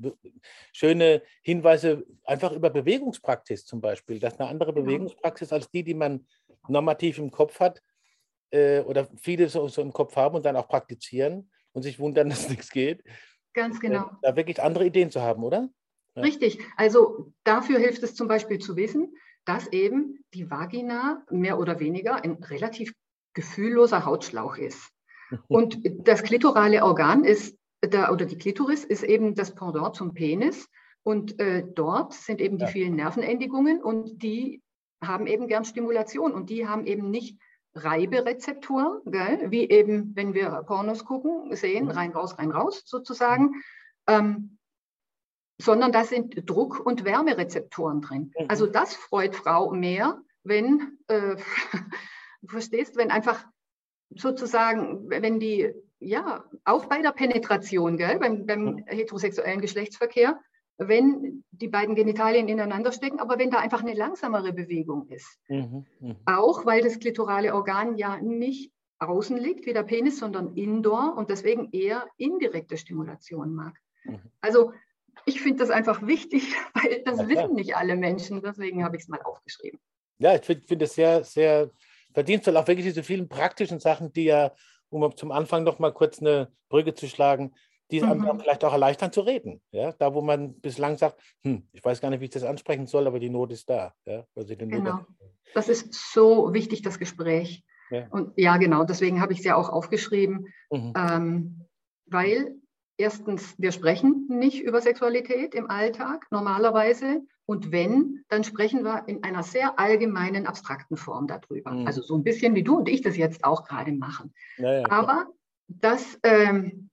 schöne 0.74 1.22
Hinweise 1.40 2.04
einfach 2.24 2.52
über 2.52 2.68
Bewegungspraxis 2.68 3.64
zum 3.64 3.80
Beispiel. 3.80 4.18
Das 4.18 4.34
ist 4.34 4.40
eine 4.40 4.50
andere 4.50 4.74
Bewegungspraxis 4.74 5.50
als 5.50 5.70
die, 5.70 5.82
die 5.82 5.94
man 5.94 6.26
normativ 6.68 7.16
im 7.16 7.30
Kopf 7.30 7.58
hat 7.58 7.82
äh, 8.50 8.80
oder 8.80 9.08
viele 9.16 9.48
so, 9.48 9.66
so, 9.68 9.80
im 9.80 9.94
Kopf 9.94 10.14
haben 10.16 10.36
und 10.36 10.44
dann 10.44 10.56
auch 10.56 10.68
praktizieren 10.68 11.48
und 11.76 11.82
sich 11.82 11.98
wundern, 11.98 12.28
dass 12.30 12.48
nichts 12.48 12.70
geht. 12.70 13.04
Ganz 13.54 13.78
genau. 13.78 14.06
Äh, 14.06 14.10
da 14.22 14.36
wirklich 14.36 14.62
andere 14.62 14.86
Ideen 14.86 15.10
zu 15.10 15.20
haben, 15.20 15.44
oder? 15.44 15.68
Ja. 16.14 16.22
Richtig. 16.22 16.58
Also 16.76 17.32
dafür 17.44 17.78
hilft 17.78 18.02
es 18.02 18.14
zum 18.14 18.26
Beispiel 18.26 18.58
zu 18.58 18.76
wissen, 18.76 19.14
dass 19.44 19.70
eben 19.72 20.24
die 20.34 20.50
Vagina 20.50 21.22
mehr 21.30 21.58
oder 21.58 21.78
weniger 21.78 22.24
ein 22.24 22.32
relativ 22.42 22.92
gefühlloser 23.34 24.04
Hautschlauch 24.06 24.56
ist. 24.56 24.90
Und 25.48 25.80
das 26.08 26.22
klitorale 26.22 26.82
Organ 26.82 27.24
ist, 27.24 27.56
da, 27.82 28.10
oder 28.10 28.24
die 28.24 28.38
Klitoris 28.38 28.84
ist 28.84 29.02
eben 29.02 29.34
das 29.34 29.54
Pendant 29.54 29.94
zum 29.94 30.14
Penis. 30.14 30.68
Und 31.02 31.38
äh, 31.38 31.62
dort 31.74 32.14
sind 32.14 32.40
eben 32.40 32.56
die 32.56 32.64
ja. 32.64 32.70
vielen 32.70 32.96
Nervenendigungen 32.96 33.82
und 33.82 34.22
die 34.22 34.62
haben 35.04 35.26
eben 35.26 35.46
gern 35.46 35.64
Stimulation 35.64 36.32
und 36.32 36.50
die 36.50 36.66
haben 36.66 36.86
eben 36.86 37.10
nicht 37.10 37.38
Reiberezeptoren, 37.76 39.00
gell? 39.06 39.50
wie 39.50 39.68
eben, 39.68 40.14
wenn 40.16 40.34
wir 40.34 40.50
Pornos 40.66 41.04
gucken, 41.04 41.54
sehen, 41.54 41.84
mhm. 41.84 41.90
rein, 41.90 42.12
raus, 42.12 42.38
rein, 42.38 42.50
raus 42.50 42.82
sozusagen, 42.86 43.62
ähm, 44.06 44.58
sondern 45.60 45.92
da 45.92 46.04
sind 46.04 46.48
Druck- 46.48 46.84
und 46.84 47.04
Wärmerezeptoren 47.04 48.00
drin. 48.00 48.32
Mhm. 48.38 48.46
Also 48.48 48.66
das 48.66 48.94
freut 48.94 49.34
Frau 49.34 49.70
mehr, 49.70 50.20
wenn 50.42 50.98
äh, 51.08 51.36
Du 52.42 52.48
verstehst, 52.48 52.96
wenn 52.96 53.10
einfach 53.10 53.44
sozusagen, 54.10 55.08
wenn 55.10 55.40
die 55.40 55.72
ja, 55.98 56.44
auch 56.64 56.86
bei 56.86 57.00
der 57.00 57.12
Penetration, 57.12 57.96
gell, 57.96 58.18
beim, 58.18 58.46
beim 58.46 58.84
heterosexuellen 58.86 59.60
Geschlechtsverkehr, 59.60 60.38
wenn 60.78 61.44
die 61.50 61.68
beiden 61.68 61.94
Genitalien 61.94 62.48
ineinander 62.48 62.92
stecken, 62.92 63.20
aber 63.20 63.38
wenn 63.38 63.50
da 63.50 63.58
einfach 63.58 63.82
eine 63.82 63.94
langsamere 63.94 64.52
Bewegung 64.52 65.08
ist. 65.08 65.38
Mhm, 65.48 65.86
mh. 66.00 66.16
Auch 66.26 66.66
weil 66.66 66.82
das 66.82 66.98
klitorale 66.98 67.54
Organ 67.54 67.96
ja 67.96 68.18
nicht 68.18 68.72
außen 68.98 69.36
liegt 69.36 69.66
wie 69.66 69.72
der 69.72 69.82
Penis, 69.82 70.18
sondern 70.18 70.54
indoor 70.54 71.16
und 71.16 71.30
deswegen 71.30 71.70
eher 71.72 72.06
indirekte 72.16 72.76
Stimulation 72.76 73.54
mag. 73.54 73.74
Mhm. 74.04 74.20
Also 74.40 74.72
ich 75.24 75.40
finde 75.40 75.60
das 75.60 75.70
einfach 75.70 76.06
wichtig, 76.06 76.54
weil 76.74 77.02
das 77.04 77.18
ja, 77.18 77.28
wissen 77.28 77.54
nicht 77.54 77.76
alle 77.76 77.96
Menschen. 77.96 78.42
Deswegen 78.42 78.84
habe 78.84 78.96
ich 78.96 79.02
es 79.02 79.08
mal 79.08 79.20
aufgeschrieben. 79.22 79.80
Ja, 80.18 80.34
ich 80.34 80.42
finde 80.42 80.66
find 80.66 80.82
es 80.82 80.94
sehr, 80.94 81.24
sehr 81.24 81.70
verdienstvoll, 82.12 82.56
auch 82.56 82.66
wirklich 82.66 82.86
diese 82.86 83.02
vielen 83.02 83.28
praktischen 83.28 83.80
Sachen, 83.80 84.12
die 84.12 84.24
ja, 84.24 84.52
um 84.88 85.14
zum 85.16 85.30
Anfang 85.30 85.64
noch 85.64 85.78
mal 85.78 85.92
kurz 85.92 86.20
eine 86.20 86.50
Brücke 86.68 86.94
zu 86.94 87.06
schlagen, 87.06 87.54
die 87.90 88.00
mhm. 88.00 88.10
einem 88.10 88.40
vielleicht 88.40 88.64
auch 88.64 88.72
erleichtern 88.72 89.12
zu 89.12 89.20
reden. 89.20 89.60
Ja? 89.70 89.92
Da, 89.92 90.14
wo 90.14 90.22
man 90.22 90.60
bislang 90.60 90.96
sagt, 90.96 91.20
hm, 91.42 91.68
ich 91.72 91.84
weiß 91.84 92.00
gar 92.00 92.10
nicht, 92.10 92.20
wie 92.20 92.24
ich 92.24 92.30
das 92.30 92.44
ansprechen 92.44 92.86
soll, 92.86 93.06
aber 93.06 93.18
die 93.18 93.30
Not 93.30 93.52
ist 93.52 93.68
da. 93.68 93.94
Ja? 94.04 94.24
Genau. 94.34 95.00
Das 95.54 95.68
ist 95.68 95.94
so 96.12 96.52
wichtig, 96.52 96.82
das 96.82 96.98
Gespräch. 96.98 97.64
Ja. 97.90 98.08
Und 98.10 98.32
ja, 98.36 98.56
genau, 98.56 98.84
deswegen 98.84 99.20
habe 99.20 99.32
ich 99.32 99.40
es 99.40 99.44
ja 99.44 99.56
auch 99.56 99.68
aufgeschrieben, 99.68 100.48
mhm. 100.70 100.92
ähm, 100.96 101.66
weil 102.06 102.56
erstens, 102.96 103.54
wir 103.58 103.72
sprechen 103.72 104.26
nicht 104.28 104.62
über 104.62 104.80
Sexualität 104.80 105.54
im 105.54 105.70
Alltag 105.70 106.26
normalerweise. 106.30 107.22
Und 107.48 107.70
wenn, 107.70 108.24
dann 108.28 108.42
sprechen 108.42 108.82
wir 108.82 109.04
in 109.06 109.22
einer 109.22 109.44
sehr 109.44 109.78
allgemeinen, 109.78 110.46
abstrakten 110.46 110.96
Form 110.96 111.28
darüber. 111.28 111.70
Mhm. 111.70 111.86
Also 111.86 112.02
so 112.02 112.16
ein 112.16 112.24
bisschen 112.24 112.56
wie 112.56 112.64
du 112.64 112.76
und 112.76 112.88
ich 112.88 113.02
das 113.02 113.16
jetzt 113.16 113.44
auch 113.44 113.64
gerade 113.64 113.92
machen. 113.92 114.34
Ja, 114.58 114.80
ja, 114.80 114.90
Aber 114.90 115.26
das, 115.68 116.18
ähm, 116.24 116.85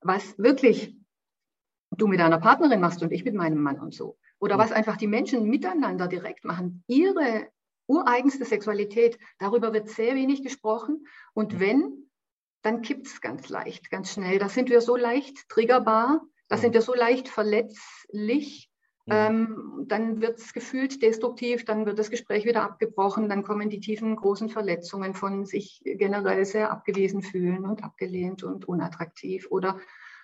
was 0.00 0.38
wirklich 0.38 0.96
du 1.96 2.06
mit 2.06 2.20
deiner 2.20 2.38
Partnerin 2.38 2.80
machst 2.80 3.02
und 3.02 3.12
ich 3.12 3.24
mit 3.24 3.34
meinem 3.34 3.60
Mann 3.60 3.80
und 3.80 3.94
so, 3.94 4.18
oder 4.38 4.58
was 4.58 4.72
einfach 4.72 4.96
die 4.96 5.06
Menschen 5.06 5.44
miteinander 5.44 6.08
direkt 6.08 6.44
machen, 6.44 6.82
ihre 6.86 7.48
ureigenste 7.90 8.44
Sexualität, 8.44 9.18
darüber 9.38 9.72
wird 9.72 9.88
sehr 9.88 10.14
wenig 10.14 10.42
gesprochen. 10.42 11.06
Und 11.34 11.58
wenn, 11.58 12.08
dann 12.62 12.82
kippt 12.82 13.08
es 13.08 13.20
ganz 13.20 13.48
leicht, 13.48 13.90
ganz 13.90 14.12
schnell. 14.12 14.38
Da 14.38 14.48
sind 14.48 14.70
wir 14.70 14.80
so 14.80 14.96
leicht 14.96 15.48
triggerbar, 15.48 16.22
da 16.48 16.56
sind 16.56 16.72
wir 16.72 16.82
so 16.82 16.94
leicht 16.94 17.28
verletzlich. 17.28 18.69
Ähm, 19.10 19.86
dann 19.88 20.20
wird 20.20 20.38
es 20.38 20.52
gefühlt 20.52 21.02
destruktiv, 21.02 21.64
dann 21.64 21.86
wird 21.86 21.98
das 21.98 22.10
Gespräch 22.10 22.44
wieder 22.44 22.62
abgebrochen, 22.62 23.28
dann 23.28 23.42
kommen 23.42 23.70
die 23.70 23.80
tiefen, 23.80 24.16
großen 24.16 24.48
Verletzungen 24.48 25.14
von 25.14 25.44
sich 25.44 25.82
generell 25.84 26.44
sehr 26.44 26.70
abgewiesen 26.70 27.22
fühlen 27.22 27.64
und 27.64 27.82
abgelehnt 27.82 28.42
und 28.42 28.66
unattraktiv 28.66 29.46
oder 29.50 29.78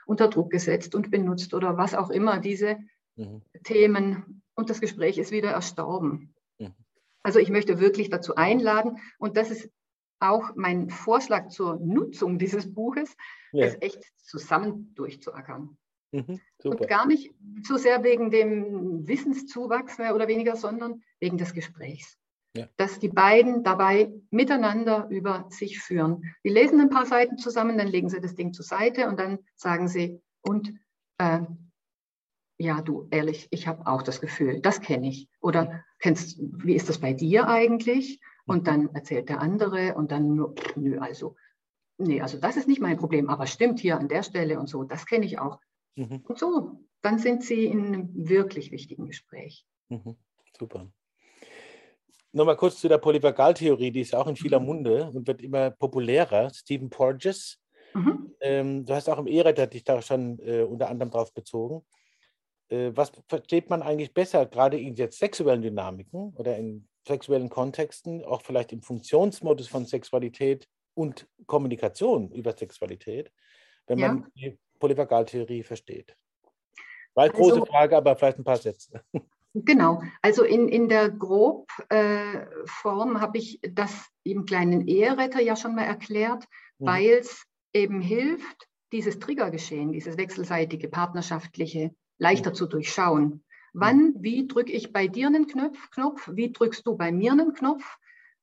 unter 0.07 0.28
Druck 0.28 0.50
gesetzt 0.50 0.95
und 0.95 1.11
benutzt 1.11 1.52
oder 1.52 1.76
was 1.76 1.95
auch 1.95 2.11
immer, 2.11 2.38
diese 2.38 2.78
mhm. 3.16 3.43
Themen. 3.64 4.43
Und 4.55 4.71
das 4.71 4.81
Gespräch 4.81 5.19
ist 5.19 5.33
wieder 5.33 5.50
erstorben. 5.50 6.35
Mhm. 6.59 6.75
Also 7.23 7.38
ich 7.40 7.50
möchte 7.50 7.81
wirklich 7.81 8.09
dazu 8.09 8.37
einladen 8.37 8.99
und 9.19 9.37
das 9.37 9.50
ist 9.50 9.71
auch 10.21 10.55
mein 10.55 10.90
Vorschlag 10.90 11.49
zur 11.49 11.76
Nutzung 11.76 12.38
dieses 12.38 12.73
Buches, 12.73 13.16
ja. 13.52 13.66
es 13.66 13.76
echt 13.81 14.05
zusammen 14.16 14.95
durchzuackern. 14.95 15.76
Mhm, 16.13 16.41
und 16.65 16.89
gar 16.89 17.07
nicht 17.07 17.35
so 17.63 17.77
sehr 17.77 18.03
wegen 18.05 18.31
dem 18.31 19.07
Wissenszuwachs 19.07 19.99
mehr 19.99 20.15
oder 20.15 20.29
weniger, 20.29 20.57
sondern 20.57 21.03
wegen 21.21 21.39
des 21.39 21.53
Gesprächs. 21.53 22.19
Ja. 22.57 22.69
Dass 22.77 22.99
die 22.99 23.09
beiden 23.09 23.65
dabei 23.65 24.13
miteinander 24.31 25.09
über 25.11 25.47
sich 25.51 25.79
führen. 25.79 26.23
Die 26.43 26.49
lesen 26.49 26.81
ein 26.81 26.89
paar 26.89 27.05
Seiten 27.05 27.37
zusammen, 27.37 27.77
dann 27.77 27.89
legen 27.89 28.09
sie 28.09 28.21
das 28.21 28.35
Ding 28.35 28.53
zur 28.55 28.65
Seite 28.65 29.09
und 29.09 29.21
dann 29.21 29.41
sagen 29.57 29.89
sie, 29.89 30.23
und 30.41 30.73
äh, 31.19 31.41
ja, 32.59 32.81
du, 32.81 33.09
ehrlich, 33.11 33.49
ich 33.51 33.67
habe 33.67 33.87
auch 33.87 34.03
das 34.03 34.21
Gefühl, 34.21 34.61
das 34.61 34.81
kenne 34.81 35.09
ich. 35.09 35.29
Oder 35.41 35.85
kennst, 35.99 36.39
wie 36.41 36.75
ist 36.75 36.89
das 36.89 36.99
bei 36.99 37.13
dir 37.13 37.49
eigentlich? 37.49 38.21
Und 38.47 38.67
dann 38.67 38.95
erzählt 38.95 39.29
der 39.29 39.41
andere 39.41 39.95
und 39.95 40.11
dann 40.11 40.35
nur, 40.35 40.55
nö, 40.77 40.99
also, 40.99 41.37
nee, 41.99 42.23
also 42.23 42.39
das 42.39 42.57
ist 42.57 42.69
nicht 42.69 42.81
mein 42.81 42.97
Problem, 42.97 43.29
aber 43.29 43.47
stimmt 43.47 43.81
hier 43.81 43.99
an 43.99 44.09
der 44.09 44.23
Stelle 44.23 44.59
und 44.59 44.69
so, 44.69 44.85
das 44.85 45.05
kenne 45.05 45.27
ich 45.27 45.39
auch. 45.39 45.61
Mhm. 45.97 46.23
Und 46.26 46.38
so, 46.38 46.81
dann 47.03 47.19
sind 47.19 47.43
Sie 47.43 47.67
in 47.67 47.87
einem 47.87 48.11
wirklich 48.15 48.71
wichtigen 48.71 49.07
Gespräch. 49.07 49.67
Mhm. 49.88 50.17
Super. 50.59 50.91
Nochmal 52.33 52.57
kurz 52.57 52.81
zu 52.81 52.88
der 52.88 52.99
Polyvagaltheorie, 52.99 53.91
die 53.91 54.03
ist 54.03 54.15
auch 54.15 54.26
in 54.26 54.37
vieler 54.37 54.61
mhm. 54.61 54.67
Munde 54.67 55.11
und 55.11 55.26
wird 55.26 55.43
immer 55.43 55.71
populärer. 55.71 56.50
Stephen 56.53 56.91
Porges. 56.91 57.59
Mhm. 57.95 58.35
Ähm, 58.41 58.85
du 58.85 58.95
hast 58.95 59.09
auch 59.09 59.19
im 59.19 59.26
E-Retter 59.26 59.67
dich 59.67 59.85
da 59.85 60.03
schon 60.03 60.38
äh, 60.41 60.62
unter 60.62 60.88
anderem 60.91 61.11
drauf 61.11 61.33
bezogen. 61.33 61.85
Äh, 62.69 62.91
was 62.95 63.12
versteht 63.29 63.71
man 63.71 63.83
eigentlich 63.83 64.12
besser, 64.12 64.45
gerade 64.47 64.79
in 64.79 64.95
jetzt 64.95 65.19
sexuellen 65.19 65.62
Dynamiken 65.62 66.35
oder 66.35 66.57
in 66.57 66.88
sexuellen 67.07 67.49
Kontexten, 67.49 68.25
auch 68.25 68.43
vielleicht 68.43 68.73
im 68.73 68.83
Funktionsmodus 68.83 69.69
von 69.69 69.87
Sexualität 69.87 70.69
und 70.95 71.29
Kommunikation 71.47 72.33
über 72.33 72.57
Sexualität, 72.57 73.33
wenn 73.87 73.99
ja. 73.99 74.09
man 74.09 74.26
die 74.35 74.59
Polyvagaltheorie 74.78 75.62
versteht? 75.62 76.16
Weil 77.14 77.30
große 77.30 77.54
also, 77.54 77.66
Frage, 77.66 77.97
aber 77.97 78.16
vielleicht 78.16 78.38
ein 78.38 78.45
paar 78.45 78.59
Sätze. 78.59 79.02
Genau, 79.54 80.02
also 80.21 80.45
in, 80.45 80.68
in 80.68 80.90
der 80.90 81.09
Grobform 81.09 81.66
äh, 81.88 83.21
habe 83.21 83.38
ich 83.38 83.59
das 83.62 84.11
im 84.23 84.45
kleinen 84.45 84.87
Eheretter 84.87 85.40
ja 85.40 85.56
schon 85.56 85.75
mal 85.75 85.85
erklärt, 85.85 86.45
mhm. 86.78 86.87
weil 86.87 87.06
es 87.06 87.47
eben 87.73 88.02
hilft, 88.02 88.68
dieses 88.92 89.18
Triggergeschehen, 89.18 89.92
dieses 89.92 90.18
wechselseitige, 90.18 90.88
partnerschaftliche, 90.88 91.95
leichter 92.18 92.50
mhm. 92.50 92.54
zu 92.54 92.66
durchschauen. 92.66 93.45
Wann, 93.73 94.14
wie 94.18 94.47
drücke 94.47 94.73
ich 94.73 94.92
bei 94.92 95.09
dir 95.09 95.26
einen 95.26 95.47
Knopf, 95.47 95.90
Knopf? 95.90 96.30
Wie 96.33 96.52
drückst 96.52 96.87
du 96.87 96.97
bei 96.97 97.11
mir 97.11 97.33
einen 97.33 97.54
Knopf? 97.54 97.99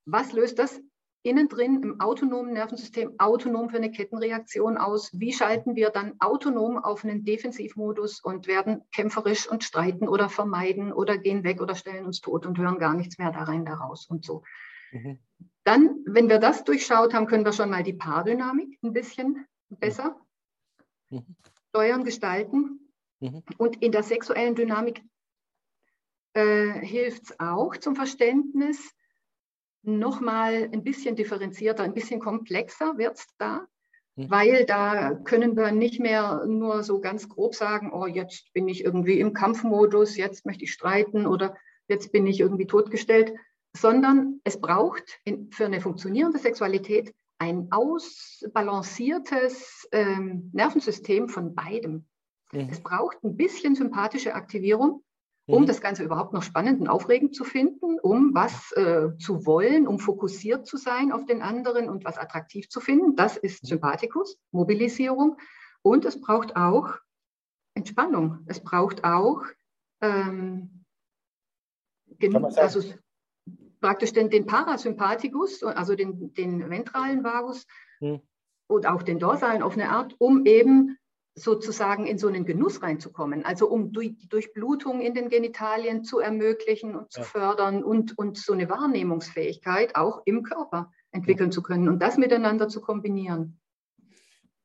Was 0.05 0.33
löst 0.33 0.59
das 0.59 0.81
innen 1.23 1.47
drin 1.47 1.81
im 1.81 1.99
autonomen 2.01 2.53
Nervensystem 2.53 3.15
autonom 3.17 3.69
für 3.69 3.77
eine 3.77 3.91
Kettenreaktion 3.91 4.77
aus? 4.77 5.09
Wie 5.13 5.33
schalten 5.33 5.75
wir 5.75 5.89
dann 5.89 6.15
autonom 6.19 6.77
auf 6.77 7.03
einen 7.03 7.23
Defensivmodus 7.23 8.19
und 8.19 8.45
werden 8.45 8.83
kämpferisch 8.91 9.49
und 9.49 9.63
streiten 9.63 10.07
oder 10.07 10.29
vermeiden 10.29 10.91
oder 10.93 11.17
gehen 11.17 11.43
weg 11.43 11.61
oder 11.61 11.75
stellen 11.75 12.05
uns 12.05 12.21
tot 12.21 12.45
und 12.45 12.57
hören 12.57 12.77
gar 12.77 12.93
nichts 12.93 13.17
mehr 13.17 13.31
da 13.31 13.43
rein, 13.43 13.65
da 13.65 13.75
raus 13.75 14.05
und 14.07 14.25
so. 14.25 14.43
Mhm. 14.91 15.19
Dann, 15.63 16.03
wenn 16.05 16.27
wir 16.27 16.39
das 16.39 16.65
durchschaut 16.65 17.13
haben, 17.13 17.25
können 17.25 17.45
wir 17.45 17.53
schon 17.53 17.69
mal 17.69 17.83
die 17.83 17.93
Paardynamik 17.93 18.77
ein 18.83 18.91
bisschen 18.91 19.47
besser 19.69 20.19
mhm. 21.09 21.35
steuern, 21.69 22.03
gestalten. 22.03 22.91
Mhm. 23.21 23.43
Und 23.57 23.81
in 23.81 23.93
der 23.93 24.03
sexuellen 24.03 24.55
Dynamik 24.55 25.01
äh, 26.33 26.79
hilft 26.85 27.23
es 27.23 27.39
auch 27.39 27.77
zum 27.77 27.95
Verständnis. 27.95 28.93
Nochmal 29.83 30.69
ein 30.71 30.83
bisschen 30.83 31.15
differenzierter, 31.15 31.83
ein 31.83 31.93
bisschen 31.93 32.19
komplexer 32.19 32.97
wird 32.97 33.17
es 33.17 33.27
da, 33.37 33.67
mhm. 34.15 34.31
weil 34.31 34.65
da 34.65 35.13
können 35.13 35.57
wir 35.57 35.71
nicht 35.71 35.99
mehr 35.99 36.45
nur 36.47 36.83
so 36.83 37.01
ganz 37.01 37.27
grob 37.27 37.53
sagen, 37.53 37.91
oh, 37.93 38.07
jetzt 38.07 38.51
bin 38.53 38.67
ich 38.67 38.83
irgendwie 38.83 39.19
im 39.19 39.33
Kampfmodus, 39.33 40.17
jetzt 40.17 40.45
möchte 40.45 40.63
ich 40.63 40.73
streiten 40.73 41.27
oder 41.27 41.55
jetzt 41.87 42.11
bin 42.11 42.25
ich 42.25 42.39
irgendwie 42.39 42.67
totgestellt, 42.67 43.33
sondern 43.75 44.39
es 44.43 44.61
braucht 44.61 45.19
in, 45.25 45.51
für 45.51 45.65
eine 45.65 45.81
funktionierende 45.81 46.39
Sexualität 46.39 47.13
ein 47.39 47.67
ausbalanciertes 47.71 49.87
ähm, 49.91 50.51
Nervensystem 50.53 51.27
von 51.27 51.55
beidem. 51.55 52.05
Mhm. 52.53 52.69
Es 52.71 52.81
braucht 52.81 53.21
ein 53.23 53.35
bisschen 53.35 53.75
sympathische 53.75 54.33
Aktivierung 54.33 55.02
um 55.45 55.63
mhm. 55.63 55.65
das 55.67 55.81
Ganze 55.81 56.03
überhaupt 56.03 56.33
noch 56.33 56.43
spannend 56.43 56.79
und 56.79 56.87
aufregend 56.87 57.35
zu 57.35 57.43
finden, 57.43 57.99
um 57.99 58.33
was 58.33 58.71
äh, 58.73 59.17
zu 59.17 59.45
wollen, 59.45 59.87
um 59.87 59.99
fokussiert 59.99 60.65
zu 60.65 60.77
sein 60.77 61.11
auf 61.11 61.25
den 61.25 61.41
anderen 61.41 61.89
und 61.89 62.05
was 62.05 62.17
attraktiv 62.17 62.69
zu 62.69 62.79
finden. 62.79 63.15
Das 63.15 63.37
ist 63.37 63.63
mhm. 63.63 63.67
Sympathikus, 63.67 64.37
Mobilisierung. 64.51 65.37
Und 65.81 66.05
es 66.05 66.19
braucht 66.21 66.55
auch 66.55 66.95
Entspannung. 67.73 68.39
Es 68.45 68.61
braucht 68.61 69.03
auch 69.03 69.43
ähm, 70.01 70.85
also 72.55 72.81
praktisch 73.81 74.13
den, 74.13 74.29
den 74.29 74.45
Parasympathikus, 74.45 75.63
also 75.63 75.95
den, 75.95 76.33
den 76.33 76.69
ventralen 76.69 77.23
Vagus 77.23 77.65
hm. 77.99 78.21
und 78.67 78.87
auch 78.87 79.03
den 79.03 79.19
dorsalen 79.19 79.61
auf 79.61 79.73
eine 79.73 79.89
Art, 79.89 80.15
um 80.19 80.45
eben 80.45 80.97
sozusagen 81.35 82.05
in 82.05 82.17
so 82.17 82.27
einen 82.27 82.45
Genuss 82.45 82.83
reinzukommen, 82.83 83.43
also 83.43 83.67
um 83.67 83.91
die 83.91 84.27
Durchblutung 84.29 85.01
in 85.01 85.15
den 85.15 85.29
Genitalien 85.29 86.03
zu 86.03 86.19
ermöglichen 86.19 86.95
und 86.95 87.11
zu 87.11 87.21
ja. 87.21 87.25
fördern 87.25 87.83
und, 87.83 88.17
und 88.17 88.37
so 88.37 88.53
eine 88.53 88.69
Wahrnehmungsfähigkeit 88.69 89.95
auch 89.95 90.21
im 90.25 90.43
Körper 90.43 90.91
entwickeln 91.11 91.51
zu 91.51 91.63
können 91.63 91.89
und 91.89 91.99
das 91.99 92.17
miteinander 92.17 92.67
zu 92.67 92.81
kombinieren. 92.81 93.59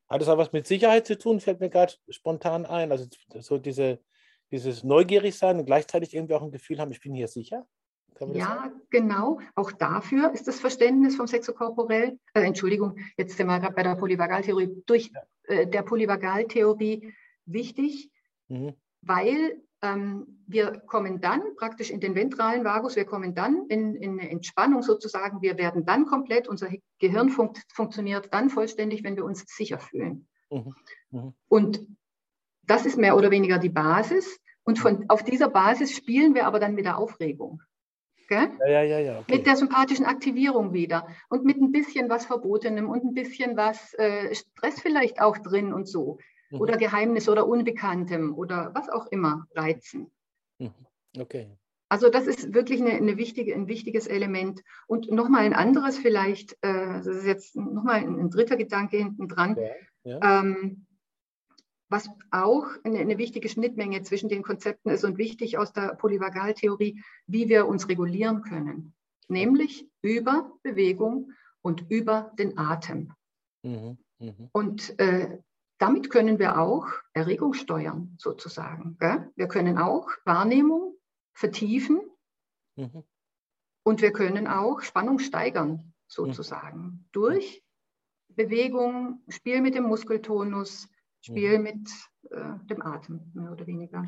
Hat 0.09 0.23
es 0.23 0.29
auch 0.29 0.39
was 0.39 0.53
mit 0.53 0.67
Sicherheit 0.67 1.07
zu 1.07 1.19
tun, 1.19 1.41
fällt 1.41 1.61
mir 1.61 1.71
gerade 1.71 1.95
spontan 2.09 2.67
ein. 2.67 2.93
Also 2.93 3.07
so 3.41 3.59
diese, 3.59 4.01
dieses 4.51 4.85
Neugierigsein 4.85 5.59
und 5.59 5.67
gleichzeitig 5.67 6.15
irgendwie 6.15 6.35
auch 6.35 6.43
ein 6.43 6.51
Gefühl 6.51 6.81
haben, 6.81 6.91
ich 6.91 7.01
bin 7.01 7.15
hier 7.15 7.29
sicher. 7.29 7.67
ja, 8.21 8.47
sagen? 8.47 8.81
genau. 8.91 9.41
Auch 9.55 9.73
dafür 9.73 10.33
ist 10.33 10.49
das 10.49 10.61
Verständnis 10.61 11.17
vom 11.17 11.27
Sexokorporell, 11.27 12.19
äh, 12.35 12.41
Entschuldigung, 12.41 12.99
jetzt 13.17 13.37
sind 13.37 13.47
wir 13.47 13.59
gerade 13.59 13.75
bei 13.75 13.83
der 13.83 13.97
Polyvagaltheorie, 13.97 14.83
durch 14.87 15.11
ja. 15.15 15.23
Äh, 15.49 15.67
der 15.67 15.83
Polyvagaltheorie 15.83 17.13
wichtig, 17.47 18.11
mhm. 18.49 18.75
weil 19.03 19.63
ähm, 19.83 20.43
wir 20.47 20.81
kommen 20.87 21.21
dann 21.21 21.43
praktisch 21.57 21.91
in 21.91 22.01
den 22.01 22.15
ventralen 22.15 22.65
Vagus, 22.65 22.97
wir 22.97 23.05
kommen 23.05 23.35
dann 23.35 23.67
in, 23.69 23.95
in 23.95 24.19
eine 24.19 24.31
Entspannung 24.31 24.83
sozusagen, 24.83 25.41
wir 25.41 25.57
werden 25.57 25.85
dann 25.85 26.07
komplett, 26.07 26.49
unser 26.49 26.69
Gehirn 26.99 27.29
funkt, 27.29 27.63
funktioniert 27.73 28.33
dann 28.33 28.51
vollständig, 28.51 29.05
wenn 29.05 29.17
wir 29.17 29.25
uns 29.25 29.45
sicher 29.47 29.79
fühlen. 29.79 30.27
Mhm. 30.51 30.75
Mhm. 31.11 31.35
Und 31.49 31.87
das 32.65 32.87
ist 32.87 32.99
mehr 32.99 33.17
oder 33.17 33.31
weniger 33.31 33.59
die 33.59 33.71
Basis. 33.71 34.41
Und 34.65 34.79
von, 34.79 35.09
auf 35.09 35.23
dieser 35.23 35.49
Basis 35.49 35.97
spielen 35.97 36.35
wir 36.35 36.47
aber 36.47 36.61
dann 36.61 36.75
mit 36.75 36.85
der 36.85 36.99
Aufregung. 36.99 37.63
Ja, 38.31 38.69
ja, 38.69 38.83
ja, 38.83 38.99
ja 38.99 39.19
okay. 39.21 39.37
Mit 39.37 39.47
der 39.47 39.57
sympathischen 39.57 40.05
Aktivierung 40.05 40.73
wieder 40.73 41.07
und 41.29 41.45
mit 41.45 41.59
ein 41.59 41.73
bisschen 41.73 42.09
was 42.09 42.27
Verbotenem 42.27 42.89
und 42.89 43.05
ein 43.05 43.15
bisschen 43.15 43.57
was 43.57 43.95
äh, 43.95 44.35
Stress 44.35 44.81
vielleicht 44.81 45.21
auch 45.21 45.39
drin 45.39 45.73
und 45.73 45.89
so 45.89 46.19
mhm. 46.51 46.61
oder 46.61 46.77
Geheimnis 46.77 47.29
oder 47.29 47.47
Unbekanntem 47.47 48.35
oder 48.35 48.73
was 48.75 48.89
auch 48.89 49.07
immer 49.07 49.47
reizen. 49.55 50.11
Mhm. 50.59 50.73
Okay. 51.19 51.49
Also 51.89 52.11
das 52.11 52.27
ist 52.27 52.53
wirklich 52.53 52.81
eine, 52.81 52.93
eine, 52.93 53.17
wichtige, 53.17 53.55
ein 53.55 53.67
wichtiges 53.67 54.07
Element. 54.07 54.63
Und 54.87 55.11
nochmal 55.11 55.45
ein 55.45 55.55
anderes 55.55 55.97
vielleicht, 55.97 56.53
äh, 56.61 57.03
das 57.03 57.07
ist 57.07 57.27
jetzt 57.27 57.57
nochmal 57.57 57.97
ein, 57.97 58.19
ein 58.19 58.31
dritter 58.31 58.57
Gedanke 58.57 58.99
hinten 58.99 59.27
dran, 59.27 59.57
ja, 60.05 60.19
ja. 60.21 60.41
Ähm, 60.41 60.87
was 61.89 62.11
auch 62.31 62.67
eine, 62.85 62.99
eine, 62.99 63.19
wichtige 63.19 63.49
Schnittmenge 63.49 64.03
zwischen 64.03 64.29
den 64.29 64.43
Konzepten 64.43 64.91
ist 64.91 65.05
und 65.05 65.19
wichtig 65.19 65.59
aus 65.59 65.73
der 65.73 65.95
Polyvagaltheorie, 65.95 67.03
wie 67.27 67.49
wir 67.49 67.67
uns 67.67 67.89
regulieren 67.89 68.43
können, 68.43 68.95
nämlich 69.29 69.89
über 70.03 70.53
Bewegung 70.63 71.33
und 71.63 71.91
über 71.91 72.33
den 72.39 72.59
Atem. 72.59 73.13
Mhm, 73.63 73.99
mh. 74.19 74.49
Und 74.53 74.99
äh, 74.99 75.39
damit 75.79 76.11
können 76.11 76.39
wir 76.39 76.59
auch 76.59 76.87
Erregung 77.13 77.55
steuern, 77.55 78.15
sozusagen. 78.19 78.97
Gell? 78.99 79.31
Wir 79.37 79.49
können 79.49 79.79
auch 79.79 80.11
Wahrnehmung 80.25 80.97
vertiefen 81.33 82.01
mhm. 82.77 83.05
und 83.85 84.03
wir 84.03 84.13
können 84.13 84.47
auch 84.47 84.83
Spannung 84.83 85.21
steigern, 85.21 85.95
sozusagen, 86.09 86.81
mhm. 86.81 87.05
durch 87.13 87.63
Bewegung, 88.29 89.23
Spiel 89.29 89.61
mit 89.61 89.75
dem 89.75 89.85
Muskeltonus, 89.85 90.89
Spiel 91.21 91.59
mhm. 91.59 91.65
mit 91.65 91.89
äh, 92.31 92.67
dem 92.69 92.83
Atem, 92.83 93.21
mehr 93.35 93.53
oder 93.53 93.67
weniger. 93.67 94.05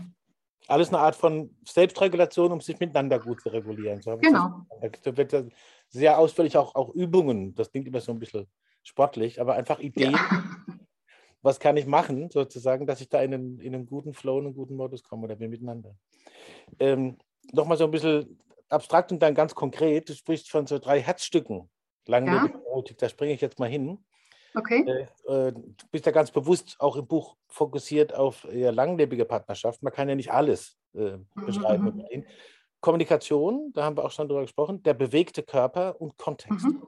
Alles 0.69 0.89
eine 0.89 0.99
Art 0.99 1.17
von 1.17 1.57
Selbstregulation, 1.67 2.53
um 2.53 2.61
sich 2.61 2.79
miteinander 2.79 3.19
gut 3.19 3.41
zu 3.41 3.49
regulieren. 3.49 4.03
So 4.03 4.17
genau. 4.19 4.67
Da 5.03 5.17
wird 5.17 5.53
sehr 5.89 6.19
ausführlich 6.19 6.57
auch, 6.57 6.75
auch 6.75 6.91
Übungen, 6.91 7.55
das 7.55 7.71
klingt 7.71 7.89
immer 7.89 8.01
so 8.01 8.13
ein 8.13 8.19
bisschen 8.19 8.47
sportlich, 8.83 9.41
aber 9.41 9.55
einfach 9.55 9.81
Ideen, 9.81 10.13
ja 10.13 10.55
was 11.43 11.59
kann 11.59 11.77
ich 11.77 11.87
machen, 11.87 12.31
sozusagen, 12.31 12.87
dass 12.87 13.01
ich 13.01 13.09
da 13.09 13.23
in 13.23 13.35
einen, 13.35 13.61
in 13.61 13.75
einen 13.75 13.87
guten 13.87 14.13
Flow, 14.13 14.39
in 14.39 14.47
einen 14.47 14.55
guten 14.55 14.77
Modus 14.77 15.03
komme 15.03 15.25
oder 15.25 15.39
wir 15.39 15.49
miteinander. 15.49 15.95
Ähm, 16.79 17.19
Nochmal 17.53 17.79
so 17.79 17.85
ein 17.85 17.91
bisschen 17.91 18.39
abstrakt 18.69 19.11
und 19.11 19.21
dann 19.21 19.35
ganz 19.35 19.55
konkret, 19.55 20.09
du 20.09 20.15
sprichst 20.15 20.51
von 20.51 20.67
so 20.67 20.79
drei 20.79 21.01
Herzstücken, 21.01 21.69
langlebige 22.07 22.59
ja. 22.59 22.65
Erotik, 22.67 22.99
da 22.99 23.09
springe 23.09 23.33
ich 23.33 23.41
jetzt 23.41 23.59
mal 23.59 23.69
hin. 23.69 23.99
Okay. 24.55 24.85
Äh, 24.87 25.49
äh, 25.49 25.53
du 25.53 25.87
bist 25.91 26.07
ja 26.07 26.13
ganz 26.13 26.31
bewusst 26.31 26.77
auch 26.79 26.97
im 26.97 27.07
Buch 27.07 27.37
fokussiert 27.49 28.15
auf 28.15 28.47
langlebige 28.51 29.25
Partnerschaft. 29.25 29.83
Man 29.83 29.93
kann 29.93 30.09
ja 30.09 30.15
nicht 30.15 30.33
alles 30.33 30.77
äh, 30.95 31.17
mhm, 31.17 31.47
beschreiben. 31.47 32.05
Mhm. 32.13 32.25
Kommunikation, 32.81 33.73
da 33.75 33.85
haben 33.85 33.97
wir 33.97 34.05
auch 34.05 34.11
schon 34.11 34.29
drüber 34.29 34.43
gesprochen, 34.43 34.83
der 34.83 34.95
bewegte 34.95 35.43
Körper 35.43 36.01
und 36.01 36.17
Kontext. 36.17 36.67
Mhm. 36.67 36.83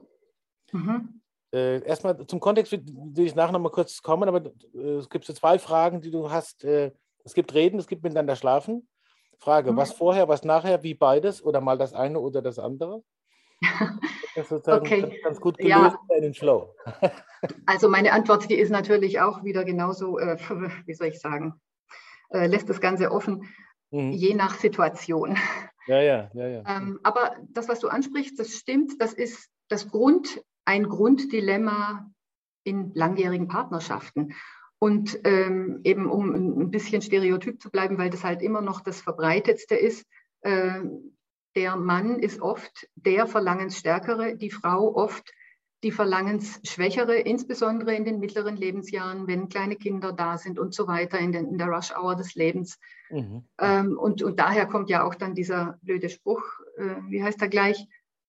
Mhm. 0.71 1.21
Äh, 1.53 1.83
erstmal 1.85 2.25
zum 2.25 2.39
Kontext 2.39 2.71
will 2.71 3.25
ich 3.25 3.35
nachher 3.35 3.51
noch 3.51 3.59
mal 3.59 3.69
kurz 3.69 4.01
kommen, 4.01 4.27
aber 4.27 4.51
äh, 4.73 4.95
es 4.95 5.09
gibt 5.09 5.25
so 5.25 5.33
zwei 5.33 5.59
Fragen, 5.59 6.01
die 6.01 6.09
du 6.09 6.31
hast. 6.31 6.63
Äh, 6.63 6.91
es 7.23 7.33
gibt 7.33 7.53
Reden, 7.53 7.79
es 7.79 7.87
gibt 7.87 8.03
miteinander 8.03 8.35
schlafen. 8.35 8.87
Frage, 9.37 9.71
mhm. 9.71 9.77
was 9.77 9.93
vorher, 9.93 10.27
was 10.27 10.43
nachher, 10.43 10.81
wie 10.83 10.95
beides 10.95 11.43
oder 11.43 11.61
mal 11.61 11.77
das 11.77 11.93
eine 11.93 12.19
oder 12.19 12.41
das 12.41 12.57
andere? 12.57 13.03
Das 14.35 14.51
ist 14.51 14.67
okay. 14.67 15.19
ganz 15.23 15.39
gut 15.39 15.57
gelöst 15.57 15.97
ja. 16.09 16.15
in 16.15 16.21
den 16.21 16.33
Flow. 16.33 16.73
Also 17.65 17.89
meine 17.89 18.13
Antwort, 18.13 18.49
die 18.49 18.55
ist 18.55 18.69
natürlich 18.69 19.19
auch 19.19 19.43
wieder 19.43 19.65
genauso, 19.65 20.17
äh, 20.17 20.37
wie 20.85 20.93
soll 20.93 21.07
ich 21.07 21.19
sagen, 21.19 21.55
äh, 22.29 22.47
lässt 22.47 22.69
das 22.69 22.79
Ganze 22.79 23.11
offen, 23.11 23.49
mhm. 23.91 24.11
je 24.11 24.33
nach 24.33 24.55
Situation. 24.55 25.37
Ja, 25.85 26.01
ja, 26.01 26.29
ja. 26.33 26.47
ja. 26.47 26.63
Ähm, 26.65 27.01
aber 27.03 27.35
das, 27.49 27.67
was 27.67 27.81
du 27.81 27.89
ansprichst, 27.89 28.39
das 28.39 28.55
stimmt, 28.55 29.01
das 29.01 29.11
ist 29.11 29.49
das 29.67 29.89
Grund, 29.89 30.41
ein 30.63 30.87
Grunddilemma 30.87 32.09
in 32.63 32.93
langjährigen 32.93 33.49
Partnerschaften. 33.49 34.33
Und 34.79 35.19
ähm, 35.25 35.81
eben 35.83 36.09
um 36.09 36.33
ein 36.33 36.71
bisschen 36.71 37.01
stereotyp 37.01 37.61
zu 37.61 37.69
bleiben, 37.69 37.97
weil 37.97 38.09
das 38.09 38.23
halt 38.23 38.41
immer 38.41 38.61
noch 38.61 38.79
das 38.79 39.01
Verbreitetste 39.01 39.75
ist, 39.75 40.05
äh, 40.43 40.79
der 41.55 41.75
Mann 41.75 42.19
ist 42.19 42.41
oft 42.41 42.87
der 42.95 43.27
Verlangensstärkere, 43.27 44.35
die 44.35 44.51
Frau 44.51 44.95
oft 44.95 45.31
die 45.83 45.91
Verlangensschwächere, 45.91 47.17
insbesondere 47.17 47.93
in 47.93 48.05
den 48.05 48.19
mittleren 48.19 48.55
Lebensjahren, 48.55 49.27
wenn 49.27 49.49
kleine 49.49 49.75
Kinder 49.75 50.13
da 50.13 50.37
sind 50.37 50.57
und 50.57 50.73
so 50.73 50.87
weiter, 50.87 51.19
in, 51.19 51.33
den, 51.33 51.47
in 51.47 51.57
der 51.57 51.67
Rush-Hour 51.67 52.15
des 52.15 52.35
Lebens. 52.35 52.79
Mhm. 53.09 53.43
Ähm, 53.59 53.97
und, 53.97 54.23
und 54.23 54.39
daher 54.39 54.65
kommt 54.65 54.89
ja 54.89 55.03
auch 55.03 55.15
dann 55.15 55.35
dieser 55.35 55.77
blöde 55.81 56.07
Spruch, 56.07 56.43
äh, 56.77 56.95
wie 57.09 57.21
heißt 57.21 57.41
er 57.41 57.49
gleich, 57.49 57.85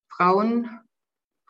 Frauen 0.09 0.69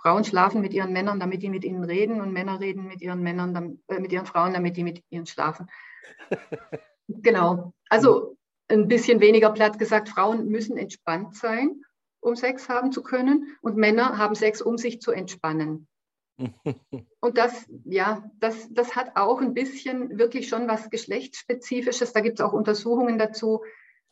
Frauen 0.04 0.24
schlafen 0.24 0.60
mit 0.60 0.74
ihren 0.74 0.92
Männern, 0.92 1.18
damit 1.18 1.42
die 1.42 1.48
mit 1.48 1.64
ihnen 1.64 1.82
reden 1.82 2.20
und 2.20 2.30
Männer 2.30 2.60
reden 2.60 2.86
mit 2.86 3.00
ihren 3.00 3.22
Männern, 3.22 3.78
äh, 3.88 3.98
mit 3.98 4.12
ihren 4.12 4.26
Frauen, 4.26 4.52
damit 4.52 4.76
die 4.76 4.84
mit 4.84 5.02
ihnen 5.08 5.24
schlafen. 5.24 5.66
genau. 7.08 7.72
Also 7.88 8.36
ein 8.68 8.88
bisschen 8.88 9.20
weniger 9.20 9.50
platt 9.50 9.78
gesagt, 9.78 10.08
Frauen 10.08 10.48
müssen 10.48 10.76
entspannt 10.76 11.36
sein, 11.36 11.82
um 12.20 12.36
Sex 12.36 12.68
haben 12.68 12.92
zu 12.92 13.02
können 13.02 13.56
und 13.60 13.76
Männer 13.76 14.16
haben 14.18 14.34
Sex, 14.34 14.62
um 14.62 14.78
sich 14.78 15.00
zu 15.00 15.12
entspannen. 15.12 15.88
Und 17.20 17.38
das, 17.38 17.66
ja, 17.84 18.28
das, 18.40 18.68
das 18.72 18.96
hat 18.96 19.12
auch 19.14 19.40
ein 19.40 19.54
bisschen 19.54 20.18
wirklich 20.18 20.48
schon 20.48 20.66
was 20.66 20.90
Geschlechtsspezifisches. 20.90 22.12
Da 22.12 22.20
gibt 22.20 22.40
es 22.40 22.44
auch 22.44 22.52
Untersuchungen 22.52 23.18
dazu, 23.18 23.62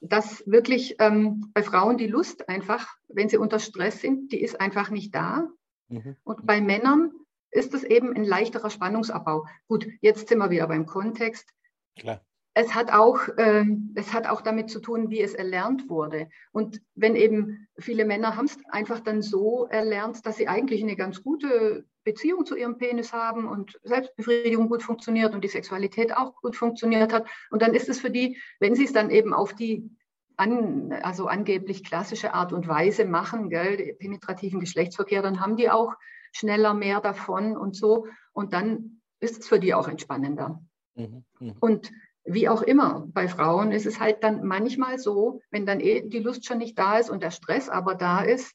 dass 0.01 0.43
wirklich 0.47 0.97
ähm, 0.99 1.51
bei 1.55 1.63
Frauen 1.63 1.97
die 1.97 2.07
Lust 2.07 2.49
einfach, 2.49 2.95
wenn 3.09 3.29
sie 3.29 3.39
unter 3.39 3.59
Stress 3.59 4.01
sind, 4.01 4.33
die 4.33 4.41
ist 4.41 4.61
einfach 4.61 4.91
nicht 4.91 5.15
da. 5.15 5.49
Mhm. 5.89 6.17
Und 6.25 6.47
bei 6.47 6.61
Männern 6.61 7.13
ist 7.51 7.75
es 7.75 7.85
eben 7.85 8.15
ein 8.15 8.25
leichterer 8.25 8.71
Spannungsabbau. 8.71 9.47
Gut, 9.69 9.87
jetzt 10.01 10.29
sind 10.29 10.39
wir 10.39 10.51
wieder 10.51 10.67
beim 10.67 10.87
Kontext. 10.87 11.49
Klar. 11.97 12.21
Es 12.55 12.75
hat, 12.75 12.93
auch, 12.93 13.29
äh, 13.39 13.65
es 13.95 14.13
hat 14.13 14.27
auch 14.27 14.43
damit 14.43 14.69
zu 14.69 14.81
tun, 14.81 15.09
wie 15.09 15.21
es 15.21 15.33
erlernt 15.33 15.89
wurde. 15.89 16.29
Und 16.53 16.83
wenn 16.95 17.17
eben 17.17 17.67
viele 17.79 18.05
Männer 18.05 18.37
haben 18.37 18.45
es 18.45 18.59
einfach 18.69 19.01
dann 19.01 19.23
so 19.23 19.67
erlernt, 19.67 20.27
dass 20.27 20.37
sie 20.37 20.49
eigentlich 20.49 20.83
eine 20.83 20.97
ganz 20.97 21.23
gute 21.23 21.87
Beziehung 22.05 22.45
zu 22.45 22.57
ihrem 22.57 22.77
Penis 22.77 23.13
haben 23.13 23.49
und 23.49 23.81
Selbstbefriedigung 23.85 24.69
gut 24.69 24.83
funktioniert 24.83 25.35
und 25.35 25.45
die 25.45 25.49
Sexualität 25.49 26.15
auch 26.15 26.35
gut 26.43 26.57
funktioniert 26.57 27.13
hat. 27.13 27.27
Und 27.51 27.63
dann 27.63 27.75
ist 27.75 27.89
es 27.89 28.01
für 28.01 28.11
die, 28.11 28.37
wenn 28.61 28.75
sie 28.75 28.85
es 28.85 28.93
dann 28.93 29.11
eben 29.11 29.33
auf 29.33 29.55
die 29.55 29.91
an, 30.37 30.93
also 31.03 31.27
angeblich 31.27 31.85
klassische 31.85 32.35
Art 32.35 32.53
und 32.53 32.69
Weise 32.69 33.05
machen, 33.05 33.51
gell, 33.51 33.95
penetrativen 33.99 34.61
Geschlechtsverkehr, 34.61 35.23
dann 35.23 35.41
haben 35.41 35.57
die 35.57 35.71
auch 35.71 35.95
schneller 36.33 36.75
mehr 36.75 37.01
davon 37.01 37.57
und 37.57 37.77
so. 37.77 38.07
Und 38.33 38.53
dann 38.53 39.01
ist 39.21 39.41
es 39.41 39.49
für 39.49 39.61
die 39.61 39.75
auch 39.75 39.89
entspannender. 39.89 40.61
Mhm, 40.95 41.25
mh. 41.39 41.55
Und 41.61 41.93
wie 42.25 42.49
auch 42.49 42.63
immer, 42.63 43.05
bei 43.09 43.29
Frauen 43.29 43.73
ist 43.73 43.87
es 43.87 43.99
halt 43.99 44.23
dann 44.23 44.45
manchmal 44.47 44.99
so, 44.99 45.41
wenn 45.51 45.67
dann 45.67 45.81
eh 45.81 46.03
die 46.03 46.21
Lust 46.21 46.47
schon 46.47 46.59
nicht 46.59 46.79
da 46.79 46.99
ist 46.99 47.11
und 47.11 47.23
der 47.23 47.31
Stress 47.31 47.69
aber 47.69 47.95
da 47.95 48.23
ist, 48.23 48.55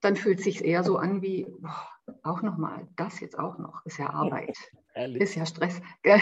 dann 0.00 0.16
fühlt 0.16 0.38
es 0.38 0.44
sich 0.44 0.64
eher 0.64 0.84
so 0.84 0.98
an 0.98 1.22
wie, 1.22 1.46
boah, 1.60 1.88
auch 2.22 2.42
nochmal, 2.42 2.86
das 2.96 3.20
jetzt 3.20 3.38
auch 3.38 3.58
noch, 3.58 3.84
ist 3.86 3.98
ja 3.98 4.10
Arbeit, 4.10 4.56
ist 4.94 5.34
ja 5.34 5.46
Stress. 5.46 5.80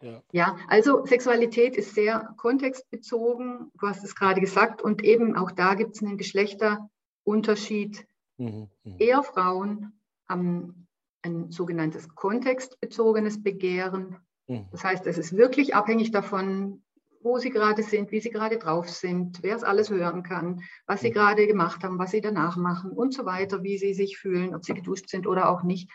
Ja. 0.00 0.22
ja, 0.30 0.56
also 0.68 1.04
Sexualität 1.06 1.76
ist 1.76 1.94
sehr 1.94 2.32
kontextbezogen, 2.36 3.72
du 3.80 3.88
hast 3.88 4.04
es 4.04 4.14
gerade 4.14 4.40
gesagt, 4.40 4.80
und 4.80 5.02
eben 5.02 5.34
auch 5.36 5.50
da 5.50 5.74
gibt 5.74 5.96
es 5.96 6.02
einen 6.02 6.18
Geschlechterunterschied. 6.18 8.06
Mhm, 8.36 8.68
mh. 8.84 8.96
Eher 8.98 9.22
Frauen 9.24 9.98
haben 10.28 10.86
ein 11.22 11.50
sogenanntes 11.50 12.08
kontextbezogenes 12.14 13.42
Begehren. 13.42 14.18
Mhm. 14.48 14.66
Das 14.72 14.82
heißt, 14.82 15.06
es 15.06 15.18
ist 15.18 15.36
wirklich 15.36 15.74
abhängig 15.74 16.10
davon, 16.10 16.82
wo 17.22 17.38
sie 17.38 17.50
gerade 17.50 17.82
sind, 17.82 18.10
wie 18.10 18.20
sie 18.20 18.30
gerade 18.30 18.58
drauf 18.58 18.88
sind, 18.88 19.42
wer 19.42 19.56
es 19.56 19.64
alles 19.64 19.90
hören 19.90 20.22
kann, 20.22 20.62
was 20.86 21.00
sie 21.00 21.10
mhm. 21.10 21.14
gerade 21.14 21.46
gemacht 21.46 21.84
haben, 21.84 21.98
was 21.98 22.10
sie 22.10 22.20
danach 22.20 22.56
machen 22.56 22.90
und 22.90 23.14
so 23.14 23.24
weiter, 23.24 23.62
wie 23.62 23.78
sie 23.78 23.94
sich 23.94 24.18
fühlen, 24.18 24.54
ob 24.54 24.64
sie 24.64 24.74
geduscht 24.74 25.08
sind 25.08 25.26
oder 25.26 25.48
auch 25.48 25.62
nicht. 25.62 25.90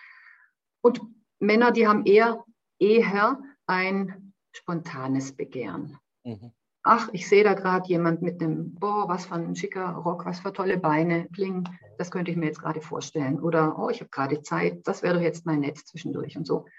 Und 0.81 1.01
Männer, 1.39 1.71
die 1.71 1.87
haben 1.87 2.05
eher 2.05 2.43
eher 2.79 3.39
ein 3.65 4.33
spontanes 4.51 5.35
Begehren. 5.35 5.97
Mhm. 6.25 6.51
ach, 6.83 7.09
ich 7.11 7.27
sehe 7.27 7.43
da 7.43 7.53
gerade 7.53 7.87
jemand 7.87 8.21
mit 8.21 8.41
einem, 8.41 8.75
boah, 8.75 9.07
was 9.07 9.25
für 9.25 9.35
ein 9.35 9.55
schicker 9.55 9.89
Rock, 9.91 10.25
was 10.25 10.39
für 10.39 10.53
tolle 10.53 10.77
Beine, 10.77 11.27
bling, 11.31 11.67
das 11.97 12.11
könnte 12.11 12.31
ich 12.31 12.37
mir 12.37 12.45
jetzt 12.45 12.61
gerade 12.61 12.81
vorstellen. 12.81 13.41
Oder, 13.41 13.77
oh, 13.77 13.89
ich 13.89 13.99
habe 13.99 14.09
gerade 14.09 14.41
Zeit, 14.41 14.85
das 14.87 15.03
wäre 15.03 15.15
doch 15.15 15.21
jetzt 15.21 15.45
mein 15.45 15.61
Netz 15.61 15.85
zwischendurch 15.85 16.37
und 16.37 16.45
so. 16.45 16.65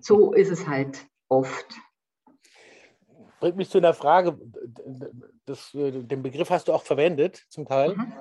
So 0.00 0.32
ist 0.32 0.50
es 0.50 0.66
halt 0.66 1.06
oft. 1.32 1.66
Bringt 3.40 3.56
mich 3.56 3.70
zu 3.70 3.78
einer 3.78 3.94
Frage, 3.94 4.38
das, 5.46 5.70
den 5.72 6.22
Begriff 6.22 6.50
hast 6.50 6.68
du 6.68 6.72
auch 6.72 6.84
verwendet 6.84 7.44
zum 7.48 7.66
Teil. 7.66 7.96
Mhm. 7.96 8.12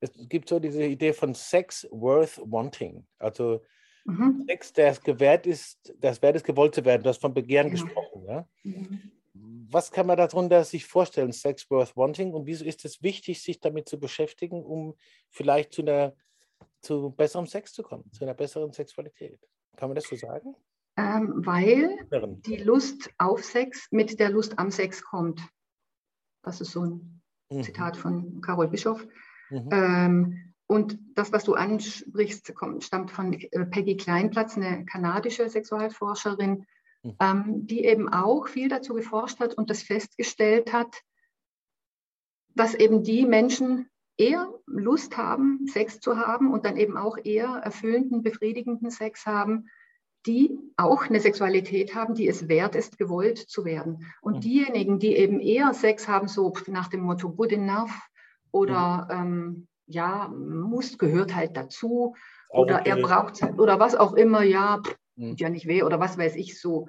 Es 0.00 0.12
gibt 0.14 0.48
so 0.48 0.58
diese 0.58 0.84
Idee 0.84 1.12
von 1.12 1.34
Sex 1.34 1.86
worth 1.90 2.40
wanting. 2.44 3.06
Also 3.18 3.62
mhm. 4.04 4.44
Sex, 4.48 4.72
der 4.72 4.88
es 4.88 5.00
gewährt 5.02 5.46
ist, 5.46 5.94
das 5.98 6.22
wert 6.22 6.36
ist, 6.36 6.44
gewollt 6.44 6.74
zu 6.74 6.84
werden. 6.84 7.02
Du 7.02 7.10
hast 7.10 7.20
von 7.20 7.34
Begehren 7.34 7.70
genau. 7.70 7.84
gesprochen. 7.84 8.24
Ja? 8.26 8.48
Mhm 8.62 9.12
was 9.72 9.90
kann 9.90 10.06
man 10.06 10.16
darunter 10.16 10.64
sich 10.64 10.84
vorstellen, 10.84 11.32
Sex 11.32 11.70
worth 11.70 11.96
wanting? 11.96 12.32
Und 12.32 12.46
wieso 12.46 12.64
ist 12.64 12.84
es 12.84 13.02
wichtig, 13.02 13.42
sich 13.42 13.60
damit 13.60 13.88
zu 13.88 13.98
beschäftigen, 13.98 14.62
um 14.62 14.94
vielleicht 15.30 15.72
zu 15.72 15.82
einer 15.82 16.14
zu 16.80 17.10
besserem 17.10 17.46
Sex 17.46 17.72
zu 17.72 17.82
kommen, 17.82 18.10
zu 18.12 18.24
einer 18.24 18.34
besseren 18.34 18.72
Sexualität? 18.72 19.40
Kann 19.76 19.88
man 19.88 19.96
das 19.96 20.04
so 20.04 20.16
sagen? 20.16 20.54
Ähm, 20.96 21.32
weil 21.36 22.06
die 22.46 22.58
Lust 22.58 23.10
auf 23.18 23.44
Sex 23.44 23.88
mit 23.90 24.20
der 24.20 24.30
Lust 24.30 24.58
am 24.58 24.70
Sex 24.70 25.02
kommt. 25.02 25.40
Das 26.42 26.60
ist 26.60 26.72
so 26.72 26.84
ein 26.84 27.22
mhm. 27.50 27.62
Zitat 27.62 27.96
von 27.96 28.40
Carol 28.42 28.68
Bischoff. 28.68 29.06
Mhm. 29.50 29.68
Ähm, 29.72 30.54
und 30.66 30.98
das, 31.14 31.32
was 31.32 31.44
du 31.44 31.54
ansprichst, 31.54 32.54
kommt, 32.54 32.84
stammt 32.84 33.10
von 33.10 33.32
äh, 33.32 33.66
Peggy 33.66 33.96
Kleinplatz, 33.96 34.56
eine 34.56 34.84
kanadische 34.84 35.48
Sexualforscherin, 35.48 36.66
Mhm. 37.02 37.16
ähm, 37.20 37.66
die 37.66 37.84
eben 37.84 38.08
auch 38.08 38.46
viel 38.46 38.68
dazu 38.68 38.94
geforscht 38.94 39.40
hat 39.40 39.54
und 39.54 39.70
das 39.70 39.82
festgestellt 39.82 40.72
hat, 40.72 41.02
dass 42.54 42.74
eben 42.74 43.02
die 43.02 43.26
Menschen 43.26 43.88
eher 44.16 44.52
Lust 44.66 45.16
haben, 45.16 45.66
Sex 45.66 46.00
zu 46.00 46.16
haben 46.16 46.52
und 46.52 46.64
dann 46.64 46.76
eben 46.76 46.96
auch 46.96 47.16
eher 47.22 47.48
erfüllenden, 47.48 48.22
befriedigenden 48.22 48.90
Sex 48.90 49.26
haben, 49.26 49.68
die 50.26 50.56
auch 50.76 51.08
eine 51.08 51.20
Sexualität 51.20 51.94
haben, 51.94 52.14
die 52.14 52.28
es 52.28 52.48
wert 52.48 52.76
ist, 52.76 52.98
gewollt 52.98 53.38
zu 53.38 53.64
werden. 53.64 54.06
Und 54.20 54.36
mhm. 54.36 54.40
diejenigen, 54.40 54.98
die 54.98 55.16
eben 55.16 55.40
eher 55.40 55.74
Sex 55.74 56.08
haben, 56.08 56.28
so 56.28 56.52
nach 56.68 56.88
dem 56.88 57.00
Motto 57.00 57.30
good 57.30 57.52
enough 57.52 57.90
oder 58.50 59.08
mhm. 59.10 59.16
ähm, 59.16 59.68
ja, 59.86 60.28
muss, 60.28 60.98
gehört 60.98 61.34
halt 61.34 61.56
dazu 61.56 62.14
oder 62.48 62.80
okay. 62.80 62.90
er 62.90 62.96
braucht 62.96 63.42
oder 63.58 63.80
was 63.80 63.94
auch 63.94 64.12
immer, 64.14 64.42
ja, 64.42 64.80
pff, 64.84 64.96
mhm. 65.16 65.34
ja 65.36 65.48
nicht 65.48 65.66
weh 65.66 65.82
oder 65.82 65.98
was 66.00 66.18
weiß 66.18 66.36
ich 66.36 66.60
so. 66.60 66.88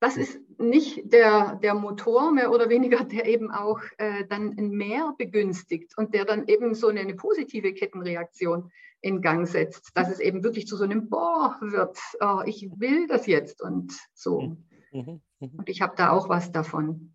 Das 0.00 0.16
ist 0.16 0.40
nicht 0.58 1.12
der, 1.12 1.56
der 1.56 1.74
Motor 1.74 2.32
mehr 2.32 2.50
oder 2.50 2.70
weniger, 2.70 3.04
der 3.04 3.26
eben 3.26 3.50
auch 3.50 3.80
äh, 3.98 4.24
dann 4.26 4.56
ein 4.58 4.70
Mehr 4.70 5.14
begünstigt 5.18 5.96
und 5.98 6.14
der 6.14 6.24
dann 6.24 6.48
eben 6.48 6.74
so 6.74 6.88
eine, 6.88 7.00
eine, 7.00 7.14
positive 7.14 7.74
Kettenreaktion 7.74 8.72
in 9.02 9.20
Gang 9.20 9.46
setzt, 9.46 9.90
dass 9.94 10.10
es 10.10 10.18
eben 10.18 10.42
wirklich 10.42 10.66
zu 10.66 10.76
so 10.76 10.84
einem 10.84 11.10
Boah 11.10 11.58
wird, 11.60 11.98
oh, 12.20 12.40
ich 12.46 12.70
will 12.76 13.06
das 13.08 13.26
jetzt 13.26 13.60
und 13.60 13.92
so. 14.14 14.40
Mhm. 14.40 14.66
mhm. 14.92 15.20
mhm. 15.38 15.50
Und 15.58 15.68
ich 15.68 15.82
habe 15.82 15.94
da 15.96 16.10
auch 16.10 16.30
was 16.30 16.50
davon. 16.50 17.14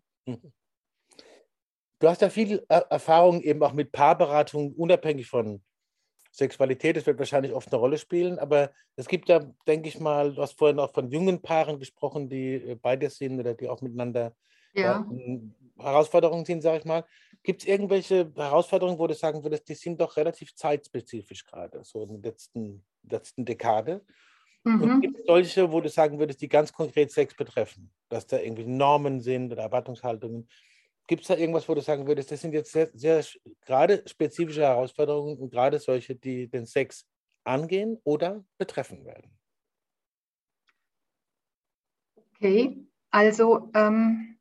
Du 1.98 2.08
hast 2.08 2.20
ja 2.22 2.28
viel 2.28 2.64
Erfahrung 2.68 3.40
eben 3.40 3.62
auch 3.62 3.72
mit 3.72 3.90
Paarberatung, 3.90 4.74
unabhängig 4.74 5.28
von 5.28 5.62
Sexualität, 6.36 6.96
das 6.96 7.06
wird 7.06 7.18
wahrscheinlich 7.18 7.54
oft 7.54 7.72
eine 7.72 7.80
Rolle 7.80 7.96
spielen, 7.96 8.38
aber 8.38 8.70
es 8.96 9.08
gibt 9.08 9.28
ja, 9.28 9.40
denke 9.66 9.88
ich 9.88 9.98
mal, 9.98 10.34
du 10.34 10.42
hast 10.42 10.58
vorhin 10.58 10.78
auch 10.78 10.92
von 10.92 11.10
jungen 11.10 11.40
Paaren 11.40 11.78
gesprochen, 11.78 12.28
die 12.28 12.54
äh, 12.54 12.74
beide 12.80 13.08
sind 13.08 13.40
oder 13.40 13.54
die 13.54 13.68
auch 13.68 13.80
miteinander 13.80 14.34
ja. 14.74 15.06
Herausforderungen 15.78 16.44
sind, 16.44 16.60
sage 16.60 16.78
ich 16.78 16.84
mal. 16.84 17.04
Gibt 17.42 17.62
es 17.62 17.68
irgendwelche 17.68 18.30
Herausforderungen, 18.36 18.98
wo 18.98 19.06
du 19.06 19.14
sagen 19.14 19.42
würdest, 19.42 19.66
die 19.68 19.74
sind 19.74 19.98
doch 19.98 20.16
relativ 20.18 20.54
zeitspezifisch 20.54 21.46
gerade, 21.46 21.82
so 21.82 22.02
in 22.02 22.08
der 22.08 22.32
letzten, 22.32 22.84
letzten 23.08 23.46
Dekade? 23.46 24.04
Mhm. 24.64 24.82
Und 24.82 25.00
gibt 25.00 25.18
es 25.20 25.26
solche, 25.26 25.72
wo 25.72 25.80
du 25.80 25.88
sagen 25.88 26.18
würdest, 26.18 26.42
die 26.42 26.48
ganz 26.48 26.72
konkret 26.72 27.12
Sex 27.12 27.34
betreffen, 27.34 27.90
dass 28.10 28.26
da 28.26 28.38
irgendwie 28.38 28.66
Normen 28.66 29.20
sind 29.20 29.52
oder 29.52 29.62
Erwartungshaltungen? 29.62 30.48
Gibt 31.06 31.22
es 31.22 31.28
da 31.28 31.36
irgendwas, 31.36 31.68
wo 31.68 31.74
du 31.74 31.80
sagen 31.80 32.06
würdest, 32.06 32.32
das 32.32 32.40
sind 32.40 32.52
jetzt 32.52 32.72
sehr, 32.72 32.90
sehr 32.94 33.24
gerade 33.60 34.02
spezifische 34.06 34.62
Herausforderungen 34.62 35.38
und 35.38 35.50
gerade 35.50 35.78
solche, 35.78 36.16
die 36.16 36.48
den 36.48 36.66
Sex 36.66 37.06
angehen 37.44 38.00
oder 38.02 38.44
betreffen 38.58 39.04
werden? 39.04 39.38
Okay, 42.34 42.84
also 43.10 43.70
ähm, 43.74 44.38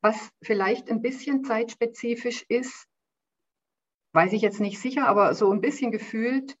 was 0.00 0.30
vielleicht 0.42 0.88
ein 0.88 1.02
bisschen 1.02 1.44
zeitspezifisch 1.44 2.44
ist, 2.48 2.86
weiß 4.12 4.32
ich 4.32 4.42
jetzt 4.42 4.60
nicht 4.60 4.80
sicher, 4.80 5.08
aber 5.08 5.34
so 5.34 5.50
ein 5.52 5.60
bisschen 5.60 5.90
gefühlt, 5.90 6.56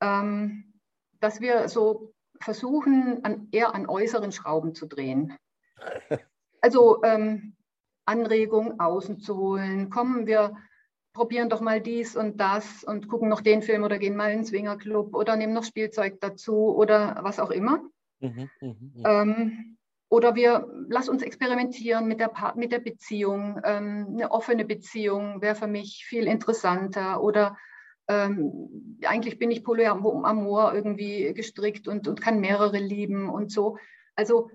ähm, 0.00 0.80
dass 1.20 1.40
wir 1.40 1.68
so 1.68 2.12
versuchen, 2.40 3.24
an, 3.24 3.48
eher 3.52 3.74
an 3.74 3.88
äußeren 3.88 4.32
Schrauben 4.32 4.74
zu 4.74 4.86
drehen. 4.86 5.36
Also 6.64 7.02
ähm, 7.02 7.56
Anregung 8.04 8.80
außen 8.80 9.18
zu 9.20 9.36
holen. 9.36 9.90
Kommen 9.90 10.26
wir 10.26 10.56
probieren 11.12 11.50
doch 11.50 11.60
mal 11.60 11.80
dies 11.80 12.16
und 12.16 12.40
das 12.40 12.84
und 12.84 13.08
gucken 13.08 13.28
noch 13.28 13.42
den 13.42 13.62
Film 13.62 13.84
oder 13.84 13.98
gehen 13.98 14.16
mal 14.16 14.32
ins 14.32 14.48
Swingerclub 14.48 15.14
oder 15.14 15.36
nehmen 15.36 15.52
noch 15.52 15.64
Spielzeug 15.64 16.20
dazu 16.20 16.74
oder 16.74 17.18
was 17.22 17.38
auch 17.38 17.50
immer. 17.50 17.82
Mhm, 18.20 18.48
mh, 18.60 18.74
mh. 18.94 19.22
Ähm, 19.22 19.76
oder 20.08 20.34
wir 20.34 20.68
lass 20.88 21.08
uns 21.08 21.22
experimentieren 21.22 22.06
mit 22.06 22.20
der, 22.20 22.28
Part 22.28 22.56
mit 22.56 22.70
der 22.70 22.80
Beziehung. 22.80 23.60
Ähm, 23.64 24.08
eine 24.12 24.30
offene 24.30 24.64
Beziehung 24.64 25.40
wäre 25.40 25.54
für 25.54 25.66
mich 25.66 26.04
viel 26.06 26.26
interessanter. 26.26 27.22
Oder 27.22 27.56
ähm, 28.08 28.98
eigentlich 29.06 29.38
bin 29.38 29.50
ich 29.50 29.64
polyamor 29.64 30.74
irgendwie 30.74 31.32
gestrickt 31.32 31.88
und, 31.88 32.08
und 32.08 32.20
kann 32.20 32.40
mehrere 32.40 32.78
lieben 32.78 33.30
und 33.30 33.50
so. 33.50 33.78
Also 34.14 34.50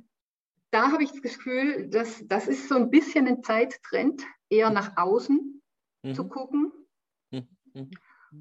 da 0.72 0.92
habe 0.92 1.04
ich 1.04 1.12
das 1.12 1.22
Gefühl, 1.22 1.90
dass 1.90 2.26
das 2.28 2.48
ist 2.48 2.68
so 2.68 2.76
ein 2.76 2.90
bisschen 2.90 3.28
ein 3.28 3.44
Zeittrend, 3.44 4.24
eher 4.50 4.70
nach 4.70 4.98
außen 4.98 5.62
mhm. 6.04 6.14
zu 6.14 6.28
gucken. 6.28 6.72
Mhm. 7.32 7.48
mhm. 7.74 7.92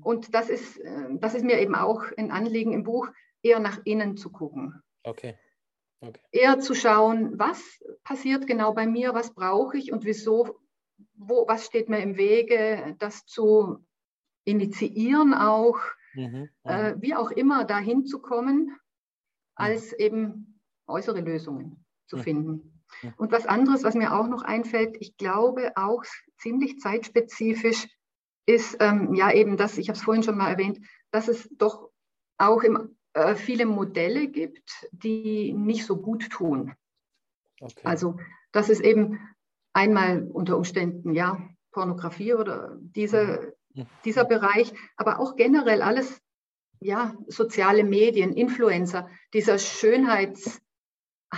Und 0.03 0.35
das 0.35 0.49
ist, 0.49 0.79
äh, 0.79 1.09
das 1.12 1.35
ist 1.35 1.45
mir 1.45 1.61
eben 1.61 1.75
auch 1.75 2.03
ein 2.17 2.31
Anliegen 2.31 2.73
im 2.73 2.83
Buch, 2.83 3.09
eher 3.43 3.61
nach 3.61 3.81
innen 3.85 4.17
zu 4.17 4.31
gucken. 4.31 4.83
Okay. 5.05 5.39
okay. 6.01 6.21
Eher 6.33 6.59
zu 6.59 6.75
schauen, 6.75 7.39
was 7.39 7.62
passiert 8.03 8.49
genau 8.49 8.73
bei 8.73 8.87
mir, 8.87 9.15
was 9.15 9.33
brauche 9.33 9.79
ich 9.79 9.93
und 9.93 10.05
wieso, 10.05 10.59
wo, 11.15 11.47
was 11.47 11.67
steht 11.67 11.89
mir 11.89 12.01
im 12.01 12.17
Wege, 12.17 12.97
das 12.99 13.27
zu 13.27 13.85
initiieren 14.45 15.35
auch, 15.35 15.79
mhm. 16.15 16.49
äh, 16.65 16.95
mhm. 16.95 17.03
wie 17.03 17.15
auch 17.15 17.31
immer 17.31 17.65
dahin 17.65 18.05
zu 18.05 18.21
kommen, 18.21 18.67
mhm. 18.67 18.77
als 19.55 19.93
eben 19.93 20.61
äußere 20.89 21.21
Lösungen 21.21 21.86
zu 22.07 22.19
finden. 22.19 22.77
Und 23.16 23.33
was 23.33 23.47
anderes, 23.47 23.85
was 23.85 23.95
mir 23.95 24.14
auch 24.14 24.29
noch 24.29 24.42
einfällt, 24.42 24.97
ich 25.01 25.16
glaube 25.16 25.73
auch 25.77 26.05
ziemlich 26.38 26.79
zeitspezifisch, 26.79 27.88
ist 28.47 28.77
ähm, 28.81 29.14
ja 29.14 29.33
eben 29.33 29.57
das, 29.57 29.77
ich 29.77 29.88
habe 29.88 29.99
es 29.99 30.05
vorhin 30.05 30.23
schon 30.23 30.37
mal 30.37 30.51
erwähnt, 30.51 30.79
dass 31.11 31.29
es 31.29 31.49
doch 31.57 31.90
auch 32.38 32.62
im, 32.62 32.97
äh, 33.12 33.35
viele 33.35 33.66
Modelle 33.66 34.29
gibt, 34.29 34.88
die 34.92 35.53
nicht 35.53 35.85
so 35.85 35.97
gut 35.97 36.31
tun. 36.31 36.75
Okay. 37.61 37.81
Also 37.85 38.19
das 38.53 38.69
ist 38.69 38.81
eben 38.81 39.19
einmal 39.73 40.23
unter 40.23 40.57
Umständen 40.57 41.12
ja 41.12 41.49
Pornografie 41.73 42.35
oder 42.35 42.77
diese, 42.81 43.55
mhm. 43.75 43.87
dieser 44.05 44.25
Bereich, 44.25 44.73
aber 44.97 45.19
auch 45.19 45.37
generell 45.37 45.83
alles, 45.83 46.21
ja, 46.81 47.14
soziale 47.27 47.85
Medien, 47.85 48.33
Influencer, 48.33 49.09
dieser 49.33 49.59
Schönheits- 49.59 50.61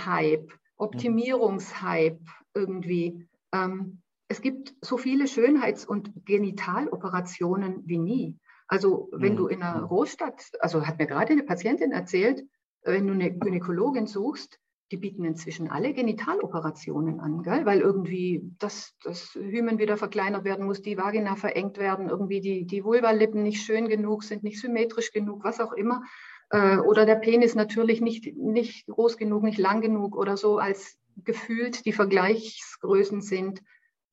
Hype, 0.05 0.51
Optimierungshype 0.77 2.19
irgendwie. 2.53 3.27
Ähm, 3.53 4.01
es 4.27 4.41
gibt 4.41 4.75
so 4.81 4.97
viele 4.97 5.27
Schönheits- 5.27 5.85
und 5.85 6.11
Genitaloperationen 6.25 7.83
wie 7.85 7.97
nie. 7.97 8.37
Also 8.67 9.09
wenn 9.11 9.33
mhm. 9.33 9.37
du 9.37 9.47
in 9.47 9.63
einer 9.63 9.81
Großstadt, 9.81 10.51
also 10.59 10.85
hat 10.85 10.99
mir 10.99 11.07
gerade 11.07 11.33
eine 11.33 11.43
Patientin 11.43 11.91
erzählt, 11.91 12.43
wenn 12.83 13.07
du 13.07 13.13
eine 13.13 13.35
Gynäkologin 13.35 14.05
suchst, 14.05 14.59
die 14.91 14.97
bieten 14.97 15.23
inzwischen 15.23 15.69
alle 15.69 15.93
Genitaloperationen 15.93 17.19
an, 17.19 17.43
gell? 17.43 17.65
weil 17.65 17.79
irgendwie 17.79 18.41
das, 18.57 18.95
das 19.03 19.35
Hymen 19.35 19.77
wieder 19.77 19.97
verkleinert 19.97 20.45
werden 20.45 20.65
muss, 20.65 20.81
die 20.81 20.97
Vagina 20.97 21.35
verengt 21.35 21.77
werden, 21.77 22.09
irgendwie 22.09 22.41
die, 22.41 22.65
die 22.65 22.83
Vulvalippen 22.83 23.43
nicht 23.43 23.63
schön 23.63 23.87
genug 23.87 24.23
sind, 24.23 24.43
nicht 24.43 24.59
symmetrisch 24.59 25.11
genug, 25.11 25.43
was 25.43 25.59
auch 25.59 25.73
immer. 25.73 26.03
Äh, 26.51 26.77
oder 26.77 27.05
der 27.05 27.15
Penis 27.15 27.55
natürlich 27.55 28.01
nicht, 28.01 28.35
nicht 28.35 28.87
groß 28.87 29.17
genug, 29.17 29.43
nicht 29.43 29.59
lang 29.59 29.81
genug 29.81 30.15
oder 30.15 30.37
so, 30.37 30.57
als 30.57 30.97
gefühlt 31.23 31.85
die 31.85 31.93
Vergleichsgrößen 31.93 33.21
sind. 33.21 33.61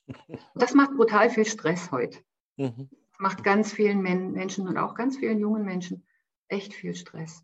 Das 0.55 0.73
macht 0.73 0.97
brutal 0.97 1.31
viel 1.31 1.45
Stress 1.45 1.91
heute. 1.91 2.21
Mhm. 2.57 2.89
Macht 3.19 3.43
ganz 3.43 3.73
vielen 3.73 4.03
Men 4.03 4.33
Menschen 4.33 4.69
und 4.69 4.79
auch 4.79 4.95
ganz 4.95 5.17
vielen 5.17 5.41
jungen 5.41 5.65
Menschen 5.65 6.07
echt 6.47 6.75
viel 6.75 6.95
Stress. 6.95 7.43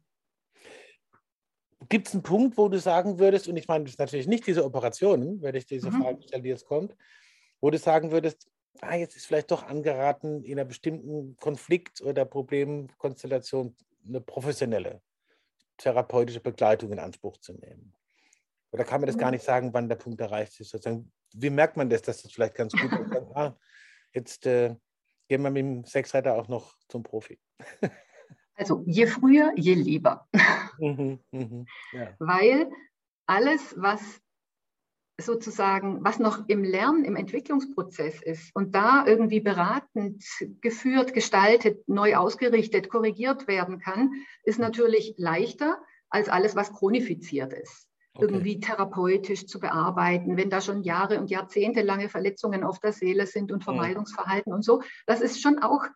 Gibt 1.88 2.07
es 2.07 2.14
einen 2.14 2.22
Punkt, 2.22 2.57
wo 2.57 2.68
du 2.68 2.78
sagen 2.78 3.18
würdest, 3.18 3.48
und 3.48 3.57
ich 3.57 3.66
meine, 3.66 3.83
das 3.85 3.94
ist 3.94 3.98
natürlich 3.98 4.28
nicht 4.28 4.46
diese 4.46 4.64
Operationen, 4.64 5.42
wenn 5.42 5.57
ich 5.57 5.66
diese 5.66 5.90
mhm. 5.90 6.02
Frage 6.02 6.22
stelle, 6.22 6.42
die 6.42 6.50
jetzt 6.50 6.66
kommt, 6.66 6.94
wo 7.61 7.70
du 7.70 7.78
sagen 7.78 8.12
würdest, 8.12 8.48
ah, 8.81 8.94
jetzt 8.94 9.16
ist 9.16 9.26
vielleicht 9.26 9.50
doch 9.50 9.64
angeraten, 9.64 10.44
in 10.44 10.52
einer 10.52 10.64
bestimmten 10.64 11.37
Konflikt- 11.37 12.00
oder 12.00 12.24
Problemkonstellation 12.24 13.74
eine 14.06 14.20
professionelle 14.20 15.02
therapeutische 15.76 16.40
Begleitung 16.40 16.92
in 16.92 16.98
Anspruch 16.98 17.38
zu 17.38 17.54
nehmen? 17.54 17.94
Oder 18.70 18.84
kann 18.84 19.00
man 19.00 19.06
das 19.06 19.18
gar 19.18 19.28
mhm. 19.28 19.32
nicht 19.32 19.44
sagen, 19.44 19.74
wann 19.74 19.88
der 19.88 19.96
Punkt 19.96 20.20
erreicht 20.20 20.58
ist? 20.60 20.70
Sozusagen, 20.70 21.12
wie 21.34 21.50
merkt 21.50 21.76
man 21.76 21.90
das, 21.90 22.02
dass 22.02 22.22
das 22.22 22.32
vielleicht 22.32 22.54
ganz 22.54 22.72
gut 22.72 22.90
ist? 22.92 23.36
ah, 23.36 23.56
jetzt 24.12 24.46
äh, 24.46 24.74
gehen 25.28 25.42
wir 25.42 25.50
mit 25.50 25.60
dem 25.60 25.84
Sexreiter 25.84 26.34
auch 26.34 26.48
noch 26.48 26.74
zum 26.88 27.02
Profi. 27.02 27.38
Also 28.54 28.84
je 28.86 29.06
früher, 29.06 29.52
je 29.56 29.74
lieber. 29.74 30.28
Mhm, 30.78 31.18
mh, 31.32 31.64
ja. 31.92 32.14
Weil 32.18 32.70
alles, 33.26 33.74
was 33.78 34.21
sozusagen, 35.20 36.05
was 36.05 36.18
noch 36.18 36.48
im 36.48 36.64
Lern-, 36.64 37.05
im 37.05 37.16
Entwicklungsprozess 37.16 38.22
ist 38.22 38.55
und 38.55 38.75
da 38.75 39.05
irgendwie 39.07 39.40
beratend, 39.40 40.25
geführt, 40.61 41.14
gestaltet, 41.14 41.87
neu 41.88 42.16
ausgerichtet, 42.16 42.88
korrigiert 42.88 43.46
werden 43.46 43.79
kann, 43.79 44.12
ist 44.42 44.59
natürlich 44.59 45.14
leichter 45.18 45.79
als 46.09 46.29
alles, 46.29 46.57
was 46.57 46.72
chronifiziert 46.72 47.53
ist. 47.53 47.88
Okay. 48.14 48.27
Irgendwie 48.27 48.61
therapeutisch 48.61 49.46
zu 49.46 49.59
bearbeiten, 49.59 50.37
wenn 50.37 50.51
da 50.51 50.61
schon 50.61 50.83
Jahre 50.83 51.18
und 51.18 51.31
Jahrzehnte 51.31 51.81
lange 51.81 52.11
Verletzungen 52.11 52.62
auf 52.62 52.79
der 52.79 52.92
Seele 52.92 53.27
sind 53.27 53.51
und 53.53 53.61
mhm. 53.61 53.64
Vermeidungsverhalten 53.64 54.53
und 54.53 54.62
so. 54.62 54.83
Das 55.07 55.22
ist 55.22 55.40
schon 55.40 55.61
auch 55.61 55.87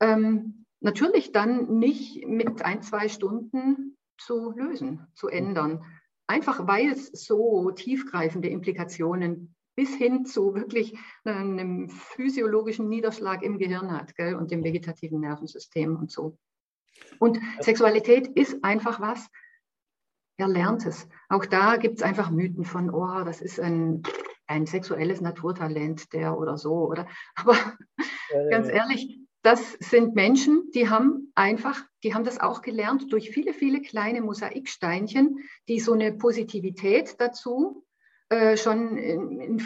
ähm, 0.00 0.64
natürlich 0.80 1.30
dann 1.30 1.78
nicht 1.78 2.26
mit 2.26 2.62
ein, 2.62 2.82
zwei 2.82 3.08
Stunden 3.08 3.96
zu 4.18 4.50
lösen, 4.50 5.06
zu 5.14 5.28
ändern. 5.28 5.84
Einfach 6.26 6.66
weil 6.66 6.90
es 6.90 7.06
so 7.08 7.70
tiefgreifende 7.70 8.48
Implikationen 8.48 9.54
bis 9.74 9.94
hin 9.94 10.24
zu 10.24 10.54
wirklich 10.54 10.96
einem 11.24 11.88
physiologischen 11.88 12.88
Niederschlag 12.88 13.42
im 13.42 13.58
Gehirn 13.58 13.92
hat 13.92 14.14
gell, 14.14 14.34
und 14.36 14.50
dem 14.50 14.62
vegetativen 14.62 15.20
Nervensystem 15.20 15.96
und 15.96 16.10
so. 16.10 16.38
Und 17.18 17.40
Sexualität 17.60 18.28
ist 18.28 18.62
einfach 18.64 19.00
was, 19.00 19.28
er 20.36 20.48
lernt 20.48 20.86
es. 20.86 21.08
Auch 21.28 21.44
da 21.44 21.76
gibt 21.76 21.98
es 21.98 22.02
einfach 22.02 22.30
Mythen 22.30 22.64
von, 22.64 22.90
oh, 22.90 23.24
das 23.24 23.40
ist 23.40 23.60
ein, 23.60 24.02
ein 24.46 24.66
sexuelles 24.66 25.20
Naturtalent, 25.20 26.12
der 26.12 26.38
oder 26.38 26.58
so. 26.58 26.88
Oder, 26.88 27.06
aber 27.34 27.54
ja, 28.32 28.48
ganz 28.50 28.68
ehrlich, 28.68 29.20
das 29.44 29.74
sind 29.74 30.14
Menschen, 30.14 30.70
die 30.74 30.88
haben 30.88 31.30
einfach, 31.34 31.84
die 32.02 32.14
haben 32.14 32.24
das 32.24 32.40
auch 32.40 32.62
gelernt 32.62 33.12
durch 33.12 33.30
viele, 33.30 33.52
viele 33.52 33.82
kleine 33.82 34.22
Mosaiksteinchen, 34.22 35.38
die 35.68 35.80
so 35.80 35.92
eine 35.92 36.12
Positivität 36.12 37.16
dazu 37.18 37.84
äh, 38.30 38.56
schon 38.56 38.96
in, 38.96 39.40
in 39.40 39.62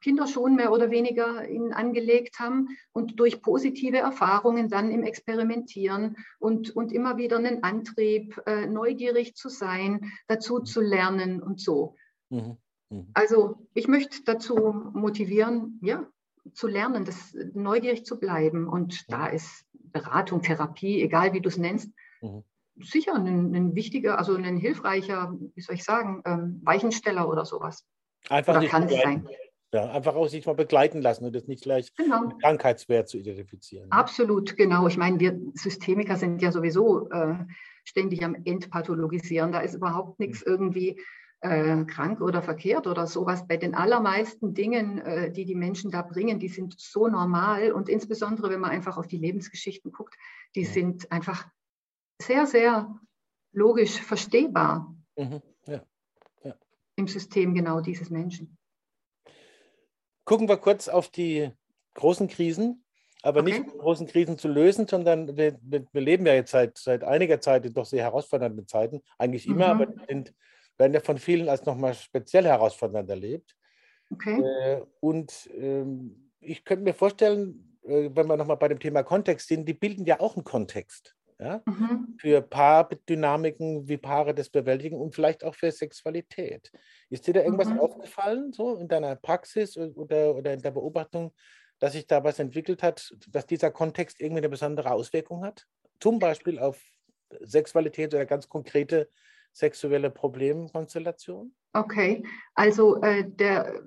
Kinderschuhen 0.00 0.56
mehr 0.56 0.72
oder 0.72 0.90
weniger 0.90 1.46
in, 1.46 1.74
angelegt 1.74 2.38
haben 2.38 2.68
und 2.92 3.20
durch 3.20 3.42
positive 3.42 3.98
Erfahrungen 3.98 4.70
dann 4.70 4.90
im 4.90 5.02
Experimentieren 5.02 6.16
und, 6.38 6.74
und 6.74 6.90
immer 6.90 7.18
wieder 7.18 7.36
einen 7.36 7.62
Antrieb, 7.62 8.40
äh, 8.46 8.66
neugierig 8.66 9.34
zu 9.34 9.50
sein, 9.50 10.10
dazu 10.26 10.60
zu 10.60 10.80
lernen 10.80 11.42
und 11.42 11.60
so. 11.60 11.96
Mhm. 12.30 12.56
Mhm. 12.88 13.08
Also 13.12 13.68
ich 13.74 13.88
möchte 13.88 14.24
dazu 14.24 14.56
motivieren, 14.94 15.78
ja, 15.82 16.06
zu 16.52 16.66
lernen, 16.66 17.04
das 17.04 17.34
neugierig 17.54 18.04
zu 18.04 18.18
bleiben. 18.18 18.68
Und 18.68 19.10
da 19.10 19.26
ist 19.26 19.64
Beratung, 19.72 20.42
Therapie, 20.42 21.02
egal 21.02 21.32
wie 21.32 21.40
du 21.40 21.48
es 21.48 21.58
nennst, 21.58 21.90
mhm. 22.20 22.44
sicher 22.80 23.14
ein, 23.14 23.54
ein, 23.54 23.74
wichtiger, 23.74 24.18
also 24.18 24.34
ein 24.34 24.56
hilfreicher, 24.56 25.34
wie 25.54 25.60
soll 25.60 25.74
ich 25.74 25.84
sagen, 25.84 26.22
ähm, 26.24 26.60
Weichensteller 26.64 27.28
oder 27.28 27.44
sowas. 27.44 27.86
Einfach 28.28 28.56
oder 28.56 28.66
kann 28.66 28.84
es 28.84 29.00
sein. 29.00 29.28
Ja, 29.72 29.90
einfach 29.90 30.14
auch 30.14 30.28
sich 30.28 30.46
mal 30.46 30.54
begleiten 30.54 31.02
lassen 31.02 31.26
und 31.26 31.34
das 31.34 31.46
nicht 31.46 31.62
gleich 31.62 31.94
genau. 31.94 32.30
Krankheitswert 32.40 33.08
zu 33.08 33.18
identifizieren. 33.18 33.90
Absolut, 33.92 34.56
genau. 34.56 34.88
Ich 34.88 34.96
meine, 34.96 35.20
wir 35.20 35.38
Systemiker 35.52 36.16
sind 36.16 36.40
ja 36.40 36.50
sowieso 36.52 37.10
äh, 37.10 37.34
ständig 37.84 38.24
am 38.24 38.34
Entpathologisieren. 38.44 39.52
Da 39.52 39.60
ist 39.60 39.74
überhaupt 39.74 40.18
nichts 40.20 40.40
mhm. 40.40 40.52
irgendwie 40.52 41.00
äh, 41.40 41.84
krank 41.84 42.20
oder 42.20 42.42
verkehrt 42.42 42.86
oder 42.86 43.06
sowas. 43.06 43.46
Bei 43.46 43.56
den 43.56 43.74
allermeisten 43.74 44.54
Dingen, 44.54 44.98
äh, 44.98 45.30
die 45.30 45.44
die 45.44 45.54
Menschen 45.54 45.90
da 45.90 46.02
bringen, 46.02 46.38
die 46.38 46.48
sind 46.48 46.78
so 46.78 47.06
normal 47.06 47.72
und 47.72 47.88
insbesondere, 47.88 48.50
wenn 48.50 48.60
man 48.60 48.70
einfach 48.70 48.96
auf 48.98 49.06
die 49.06 49.18
Lebensgeschichten 49.18 49.92
guckt, 49.92 50.16
die 50.54 50.62
ja. 50.62 50.70
sind 50.70 51.12
einfach 51.12 51.46
sehr, 52.20 52.46
sehr 52.46 52.98
logisch 53.52 54.00
verstehbar 54.00 54.94
mhm. 55.16 55.40
ja. 55.66 55.82
Ja. 56.42 56.54
im 56.96 57.06
System 57.06 57.54
genau 57.54 57.80
dieses 57.80 58.10
Menschen. 58.10 58.58
Gucken 60.24 60.48
wir 60.48 60.56
kurz 60.58 60.88
auf 60.88 61.08
die 61.08 61.50
großen 61.94 62.28
Krisen, 62.28 62.84
aber 63.22 63.40
okay. 63.40 63.60
nicht 63.60 63.78
großen 63.78 64.06
Krisen 64.06 64.38
zu 64.38 64.48
lösen, 64.48 64.86
sondern 64.86 65.36
wir, 65.36 65.58
wir, 65.62 66.00
leben 66.00 66.26
ja 66.26 66.34
jetzt 66.34 66.50
seit, 66.50 66.78
seit 66.78 67.02
einiger 67.02 67.40
Zeit 67.40 67.64
in 67.64 67.72
doch 67.72 67.86
sehr 67.86 68.02
herausfordernden 68.02 68.66
Zeiten, 68.66 69.02
eigentlich 69.18 69.46
immer, 69.46 69.74
mhm. 69.74 69.80
aber 69.80 69.92
sind 70.08 70.34
werden 70.78 70.94
ja 70.94 71.00
von 71.00 71.18
vielen 71.18 71.48
als 71.48 71.66
nochmal 71.66 71.94
speziell 71.94 72.44
herausfordernd 72.44 73.10
erlebt. 73.10 73.56
Okay. 74.10 74.40
Äh, 74.40 74.82
und 75.00 75.50
ähm, 75.54 76.30
ich 76.40 76.64
könnte 76.64 76.84
mir 76.84 76.94
vorstellen, 76.94 77.78
äh, 77.82 78.10
wenn 78.12 78.26
wir 78.26 78.36
nochmal 78.36 78.56
bei 78.56 78.68
dem 78.68 78.80
Thema 78.80 79.02
Kontext 79.02 79.48
sind, 79.48 79.68
die 79.68 79.74
bilden 79.74 80.04
ja 80.04 80.20
auch 80.20 80.36
einen 80.36 80.44
Kontext. 80.44 81.14
Ja? 81.38 81.62
Mhm. 81.66 82.16
Für 82.20 82.42
Paardynamiken, 82.42 83.88
wie 83.88 83.96
Paare 83.96 84.34
das 84.34 84.48
bewältigen 84.48 85.00
und 85.00 85.14
vielleicht 85.14 85.44
auch 85.44 85.54
für 85.54 85.70
Sexualität. 85.70 86.70
Ist 87.10 87.26
dir 87.26 87.34
da 87.34 87.42
irgendwas 87.42 87.68
mhm. 87.68 87.80
aufgefallen, 87.80 88.52
so 88.52 88.76
in 88.76 88.88
deiner 88.88 89.16
Praxis 89.16 89.76
oder, 89.76 90.34
oder 90.34 90.52
in 90.52 90.62
der 90.62 90.70
Beobachtung, 90.70 91.32
dass 91.78 91.92
sich 91.92 92.06
da 92.06 92.24
was 92.24 92.38
entwickelt 92.38 92.82
hat, 92.82 93.14
dass 93.28 93.46
dieser 93.46 93.70
Kontext 93.70 94.20
irgendwie 94.20 94.40
eine 94.40 94.48
besondere 94.48 94.90
Auswirkung 94.90 95.44
hat? 95.44 95.66
Zum 96.00 96.18
Beispiel 96.18 96.58
auf 96.58 96.80
Sexualität 97.40 98.14
oder 98.14 98.26
ganz 98.26 98.48
konkrete 98.48 99.08
sexuelle 99.52 100.10
Problemkonstellation? 100.10 101.52
Okay, 101.72 102.24
also 102.54 103.00
äh, 103.02 103.24
der 103.28 103.82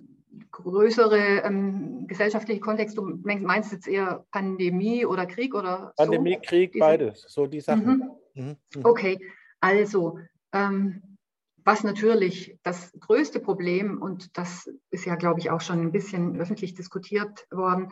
größere 0.52 1.44
ähm, 1.44 2.08
gesellschaftliche 2.08 2.62
Kontext, 2.62 2.98
du 2.98 3.20
meinst 3.24 3.72
jetzt 3.72 3.88
eher 3.88 4.26
Pandemie 4.32 5.06
oder 5.06 5.26
Krieg 5.26 5.54
oder 5.54 5.94
Pandemie, 5.98 6.36
so? 6.36 6.42
Krieg, 6.42 6.72
Diese? 6.74 6.86
beides, 6.86 7.26
so 7.28 7.48
die 7.48 7.60
Sachen. 7.60 8.20
Mhm. 8.34 8.44
Mhm. 8.44 8.56
Mhm. 8.76 8.86
Okay, 8.86 9.20
also 9.60 10.20
ähm, 10.54 11.18
was 11.64 11.84
natürlich 11.84 12.58
das 12.64 12.92
größte 13.00 13.40
Problem, 13.40 14.02
und 14.02 14.38
das 14.38 14.70
ist 14.90 15.06
ja, 15.06 15.16
glaube 15.16 15.40
ich, 15.40 15.52
auch 15.52 15.62
schon 15.62 15.80
ein 15.82 15.92
bisschen 15.92 16.40
öffentlich 16.40 16.74
diskutiert 16.74 17.46
worden, 17.52 17.90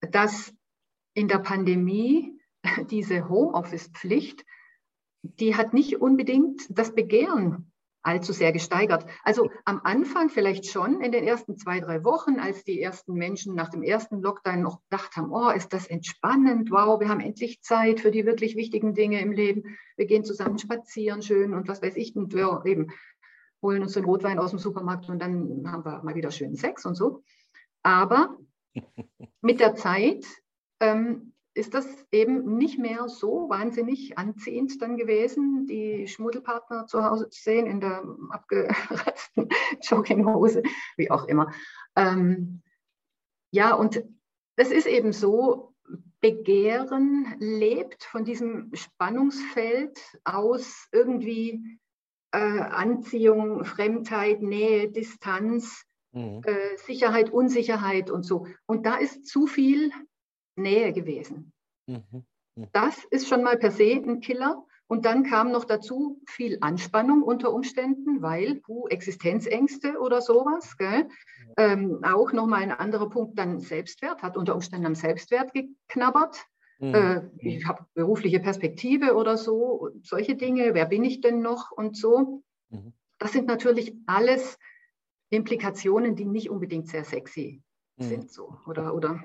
dass 0.00 0.52
in 1.14 1.28
der 1.28 1.38
Pandemie 1.38 2.38
diese 2.90 3.28
Homeoffice-Pflicht 3.28 4.44
die 5.22 5.56
hat 5.56 5.74
nicht 5.74 6.00
unbedingt 6.00 6.66
das 6.70 6.94
Begehren 6.94 7.70
allzu 8.02 8.32
sehr 8.32 8.52
gesteigert. 8.52 9.04
Also 9.24 9.50
am 9.64 9.80
Anfang 9.84 10.30
vielleicht 10.30 10.66
schon 10.66 11.00
in 11.02 11.12
den 11.12 11.24
ersten 11.24 11.56
zwei, 11.56 11.80
drei 11.80 12.02
Wochen, 12.02 12.40
als 12.40 12.64
die 12.64 12.80
ersten 12.80 13.12
Menschen 13.14 13.54
nach 13.54 13.68
dem 13.68 13.82
ersten 13.82 14.22
Lockdown 14.22 14.62
noch 14.62 14.80
gedacht 14.84 15.16
haben, 15.16 15.30
oh, 15.32 15.50
ist 15.50 15.72
das 15.72 15.86
entspannend, 15.86 16.70
wow, 16.70 16.98
wir 16.98 17.08
haben 17.08 17.20
endlich 17.20 17.60
Zeit 17.60 18.00
für 18.00 18.10
die 18.10 18.24
wirklich 18.24 18.56
wichtigen 18.56 18.94
Dinge 18.94 19.20
im 19.20 19.32
Leben. 19.32 19.76
Wir 19.96 20.06
gehen 20.06 20.24
zusammen 20.24 20.58
spazieren 20.58 21.22
schön 21.22 21.52
und 21.52 21.68
was 21.68 21.82
weiß 21.82 21.96
ich, 21.96 22.16
und 22.16 22.32
wir 22.32 22.62
eben 22.64 22.90
holen 23.62 23.82
uns 23.82 23.92
den 23.92 24.04
Rotwein 24.04 24.38
aus 24.38 24.50
dem 24.50 24.58
Supermarkt 24.58 25.10
und 25.10 25.20
dann 25.20 25.70
haben 25.70 25.84
wir 25.84 26.02
mal 26.02 26.14
wieder 26.14 26.30
schönen 26.30 26.56
Sex 26.56 26.86
und 26.86 26.94
so. 26.94 27.22
Aber 27.82 28.38
mit 29.42 29.60
der 29.60 29.74
Zeit 29.74 30.24
ähm, 30.80 31.34
ist 31.60 31.74
das 31.74 31.86
eben 32.10 32.56
nicht 32.56 32.78
mehr 32.78 33.06
so 33.08 33.50
wahnsinnig 33.50 34.16
anziehend 34.16 34.80
dann 34.80 34.96
gewesen, 34.96 35.66
die 35.66 36.08
Schmuddelpartner 36.08 36.86
zu 36.86 37.04
Hause 37.04 37.28
zu 37.28 37.42
sehen 37.42 37.66
in 37.66 37.80
der 37.80 38.02
abgeretzten 38.30 39.50
Jogginghose, 39.82 40.62
wie 40.96 41.10
auch 41.10 41.26
immer. 41.26 41.52
Ähm, 41.96 42.62
ja, 43.52 43.74
und 43.74 44.02
es 44.56 44.70
ist 44.70 44.86
eben 44.86 45.12
so, 45.12 45.74
Begehren 46.20 47.34
lebt 47.38 48.04
von 48.04 48.24
diesem 48.24 48.70
Spannungsfeld 48.74 49.98
aus 50.24 50.88
irgendwie 50.92 51.78
äh, 52.32 52.38
Anziehung, 52.38 53.64
Fremdheit, 53.64 54.40
Nähe, 54.40 54.90
Distanz, 54.90 55.84
mhm. 56.12 56.40
äh, 56.44 56.76
Sicherheit, 56.78 57.30
Unsicherheit 57.30 58.10
und 58.10 58.22
so. 58.22 58.46
Und 58.66 58.86
da 58.86 58.96
ist 58.96 59.26
zu 59.26 59.46
viel 59.46 59.90
Nähe 60.56 60.92
gewesen. 60.92 61.52
Mhm. 61.86 62.24
Mhm. 62.56 62.68
Das 62.72 63.04
ist 63.10 63.28
schon 63.28 63.42
mal 63.42 63.56
per 63.56 63.70
se 63.70 63.92
ein 63.92 64.20
Killer. 64.20 64.64
Und 64.86 65.04
dann 65.04 65.22
kam 65.22 65.52
noch 65.52 65.64
dazu 65.64 66.20
viel 66.26 66.58
Anspannung 66.62 67.22
unter 67.22 67.52
Umständen, 67.52 68.22
weil 68.22 68.60
uh, 68.66 68.88
Existenzängste 68.88 70.00
oder 70.00 70.20
sowas. 70.20 70.76
Gell? 70.78 71.08
Ähm, 71.56 72.00
auch 72.02 72.32
nochmal 72.32 72.62
ein 72.62 72.72
anderer 72.72 73.08
Punkt, 73.08 73.38
dann 73.38 73.60
Selbstwert, 73.60 74.20
hat 74.22 74.36
unter 74.36 74.56
Umständen 74.56 74.86
am 74.86 74.96
Selbstwert 74.96 75.52
geknabbert. 75.52 76.44
Mhm. 76.80 76.94
Äh, 76.94 77.22
ich 77.38 77.66
habe 77.66 77.86
berufliche 77.94 78.40
Perspektive 78.40 79.14
oder 79.14 79.36
so, 79.36 79.90
solche 80.02 80.34
Dinge, 80.34 80.74
wer 80.74 80.86
bin 80.86 81.04
ich 81.04 81.20
denn 81.20 81.40
noch 81.40 81.70
und 81.70 81.96
so. 81.96 82.42
Mhm. 82.70 82.92
Das 83.20 83.30
sind 83.30 83.46
natürlich 83.46 83.94
alles 84.06 84.58
Implikationen, 85.28 86.16
die 86.16 86.24
nicht 86.24 86.50
unbedingt 86.50 86.88
sehr 86.88 87.04
sexy 87.04 87.62
mhm. 87.96 88.04
sind 88.04 88.32
so 88.32 88.56
oder, 88.66 88.94
oder 88.94 89.22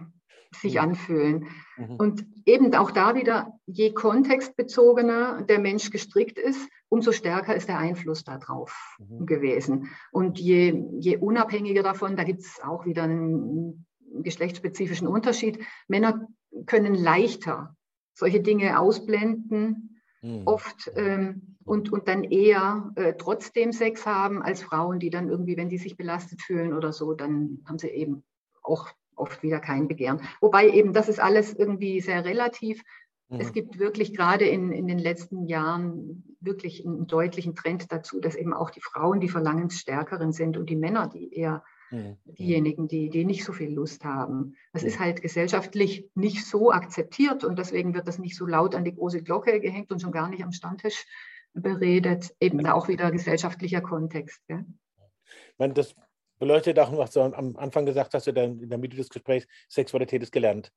sich 0.62 0.76
mhm. 0.76 0.80
anfühlen. 0.82 1.48
Mhm. 1.78 1.96
Und 1.96 2.26
eben 2.46 2.74
auch 2.76 2.92
da 2.92 3.16
wieder, 3.16 3.60
je 3.66 3.94
kontextbezogener 3.94 5.44
der 5.44 5.60
Mensch 5.60 5.90
gestrickt 5.90 6.38
ist, 6.38 6.70
umso 6.90 7.12
stärker 7.12 7.56
ist 7.56 7.68
der 7.68 7.80
Einfluss 7.80 8.24
darauf 8.24 8.98
mhm. 9.00 9.26
gewesen. 9.26 9.90
Und 10.12 10.40
je, 10.40 10.84
je 11.00 11.18
unabhängiger 11.18 11.84
davon, 11.84 12.16
da 12.16 12.24
gibt 12.24 12.42
es 12.42 12.60
auch 12.64 12.86
wieder 12.86 13.04
einen 13.04 13.86
geschlechtsspezifischen 14.22 15.08
Unterschied. 15.08 15.60
Männer 15.88 16.28
können 16.66 16.96
leichter 16.96 17.76
solche 18.14 18.40
Dinge 18.40 18.80
ausblenden, 18.80 20.02
mhm. 20.22 20.44
oft 20.46 20.92
ähm, 20.96 21.58
und, 21.66 21.92
und 21.92 22.08
dann 22.08 22.24
eher 22.24 22.92
äh, 22.96 23.14
trotzdem 23.18 23.72
Sex 23.72 24.06
haben 24.06 24.42
als 24.42 24.62
Frauen, 24.62 25.00
die 25.00 25.10
dann 25.10 25.30
irgendwie, 25.30 25.58
wenn 25.58 25.70
die 25.70 25.80
sich 25.80 25.98
belastet 25.98 26.42
fühlen 26.42 26.74
oder 26.74 26.94
so, 26.94 27.14
dann 27.14 27.64
haben 27.66 27.80
sie 27.80 27.90
eben 27.90 28.24
auch 28.62 28.90
oft 29.16 29.44
wieder 29.44 29.60
kein 29.60 29.88
Begehren. 29.88 30.22
Wobei 30.42 30.70
eben, 30.70 30.94
das 30.94 31.10
ist 31.10 31.20
alles 31.20 31.54
irgendwie 31.54 32.02
sehr 32.02 32.26
relativ. 32.26 32.84
Mhm. 33.30 33.40
Es 33.40 33.54
gibt 33.54 33.80
wirklich 33.80 34.16
gerade 34.16 34.46
in, 34.46 34.72
in 34.72 34.88
den 34.88 35.00
letzten 35.00 35.46
Jahren 35.46 36.36
wirklich 36.40 36.86
einen 36.86 37.08
deutlichen 37.08 37.56
Trend 37.56 37.92
dazu, 37.92 38.20
dass 38.20 38.36
eben 38.36 38.54
auch 38.54 38.70
die 38.70 38.82
Frauen 38.82 39.20
die 39.20 39.30
Verlangensstärkeren 39.30 40.32
sind 40.32 40.58
und 40.58 40.70
die 40.70 40.76
Männer, 40.76 41.08
die 41.08 41.34
eher 41.34 41.64
mhm. 41.92 42.18
diejenigen, 42.26 42.88
die, 42.88 43.10
die 43.10 43.26
nicht 43.26 43.44
so 43.44 43.54
viel 43.54 43.74
Lust 43.74 44.06
haben. 44.06 44.56
Das 44.74 44.84
mhm. 44.84 44.88
ist 44.90 45.00
halt 45.00 45.22
gesellschaftlich 45.22 46.10
nicht 46.14 46.46
so 46.46 46.72
akzeptiert 46.72 47.44
und 47.44 47.58
deswegen 47.58 47.94
wird 47.94 48.08
das 48.08 48.20
nicht 48.20 48.36
so 48.36 48.46
laut 48.46 48.76
an 48.76 48.86
die 48.86 48.96
große 48.96 49.24
Glocke 49.24 49.60
gehängt 49.60 49.92
und 49.92 50.02
schon 50.02 50.12
gar 50.12 50.30
nicht 50.30 50.44
am 50.44 50.52
Stammtisch 50.52 51.06
beredet. 51.54 52.36
Eben 52.40 52.66
auch 52.68 52.88
wieder 52.88 53.12
gesellschaftlicher 53.12 53.82
Kontext. 53.82 54.46
Gell? 54.48 54.66
Ich 55.26 55.60
meine, 55.60 55.74
das 55.74 55.96
beleuchtet 56.40 56.80
auch, 56.80 56.96
was 56.98 57.12
du 57.12 57.22
am 57.22 57.56
Anfang 57.58 57.86
gesagt 57.86 58.14
hast, 58.14 58.28
oder 58.28 58.44
in 58.44 58.70
der 58.70 58.78
Mitte 58.78 58.98
des 58.98 59.10
Gesprächs, 59.10 59.48
Sexualität 59.70 60.24
ist 60.24 60.32
gelernt. 60.32 60.72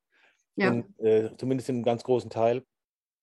Ja. 0.56 0.70
Und, 0.70 0.98
äh, 1.00 1.30
zumindest 1.36 1.68
in 1.68 1.76
einem 1.76 1.84
ganz 1.84 2.02
großen 2.02 2.30
Teil. 2.30 2.64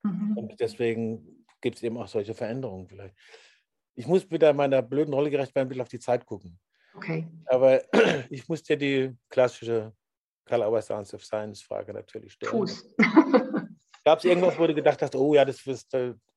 Mhm. 0.03 0.37
Und 0.37 0.59
deswegen 0.59 1.45
gibt 1.61 1.77
es 1.77 1.83
eben 1.83 1.97
auch 1.97 2.07
solche 2.07 2.33
Veränderungen 2.33 2.87
vielleicht. 2.87 3.15
Ich 3.95 4.07
muss 4.07 4.29
wieder 4.29 4.53
meiner 4.53 4.81
blöden 4.81 5.13
Rolle 5.13 5.29
gerecht 5.29 5.55
werden, 5.55 5.67
ein 5.67 5.69
bisschen 5.69 5.81
auf 5.81 5.89
die 5.89 5.99
Zeit 5.99 6.25
gucken. 6.25 6.59
Okay. 6.95 7.27
Aber 7.47 7.81
ich 8.29 8.47
muss 8.47 8.63
dir 8.63 8.77
die 8.77 9.15
klassische 9.29 9.93
Karl 10.45 10.63
Auer 10.63 10.81
Sounds 10.81 11.13
of 11.13 11.23
Science 11.23 11.61
Frage 11.61 11.93
natürlich 11.93 12.33
stellen. 12.33 12.51
Fuß. 12.51 12.95
Gab 14.05 14.19
es 14.19 14.25
irgendwas, 14.25 14.59
wo 14.59 14.67
du 14.67 14.75
gedacht 14.75 15.01
hast, 15.01 15.15
oh 15.15 15.33
ja, 15.33 15.43
das, 15.43 15.63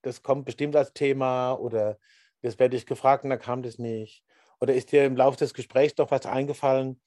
das 0.00 0.22
kommt 0.22 0.46
bestimmt 0.46 0.74
als 0.74 0.92
Thema 0.94 1.52
oder 1.52 1.98
das 2.40 2.58
werde 2.58 2.76
ich 2.76 2.86
gefragt 2.86 3.24
und 3.24 3.30
dann 3.30 3.38
kam 3.38 3.62
das 3.62 3.78
nicht? 3.78 4.24
Oder 4.60 4.74
ist 4.74 4.92
dir 4.92 5.04
im 5.04 5.16
Laufe 5.16 5.38
des 5.38 5.54
Gesprächs 5.54 5.94
doch 5.94 6.10
was 6.10 6.26
eingefallen 6.26 7.00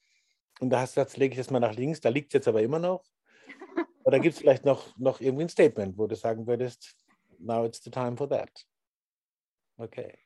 und 0.60 0.70
da 0.70 0.80
hast 0.80 0.96
du 0.96 1.00
gesagt, 1.00 1.16
lege 1.16 1.32
ich 1.32 1.38
das 1.38 1.50
mal 1.50 1.60
nach 1.60 1.74
links, 1.74 2.00
da 2.00 2.08
liegt 2.08 2.28
es 2.28 2.34
jetzt 2.34 2.48
aber 2.48 2.62
immer 2.62 2.78
noch? 2.78 3.04
Oder 4.04 4.20
gibt 4.20 4.34
es 4.34 4.40
vielleicht 4.40 4.64
noch, 4.64 4.96
noch 4.96 5.20
irgendwie 5.20 5.44
ein 5.44 5.48
Statement, 5.48 5.98
wo 5.98 6.06
du 6.06 6.14
sagen 6.14 6.46
würdest, 6.46 6.94
now 7.38 7.64
it's 7.64 7.82
the 7.82 7.90
time 7.90 8.16
for 8.16 8.28
that? 8.28 8.50
Okay. 9.76 10.18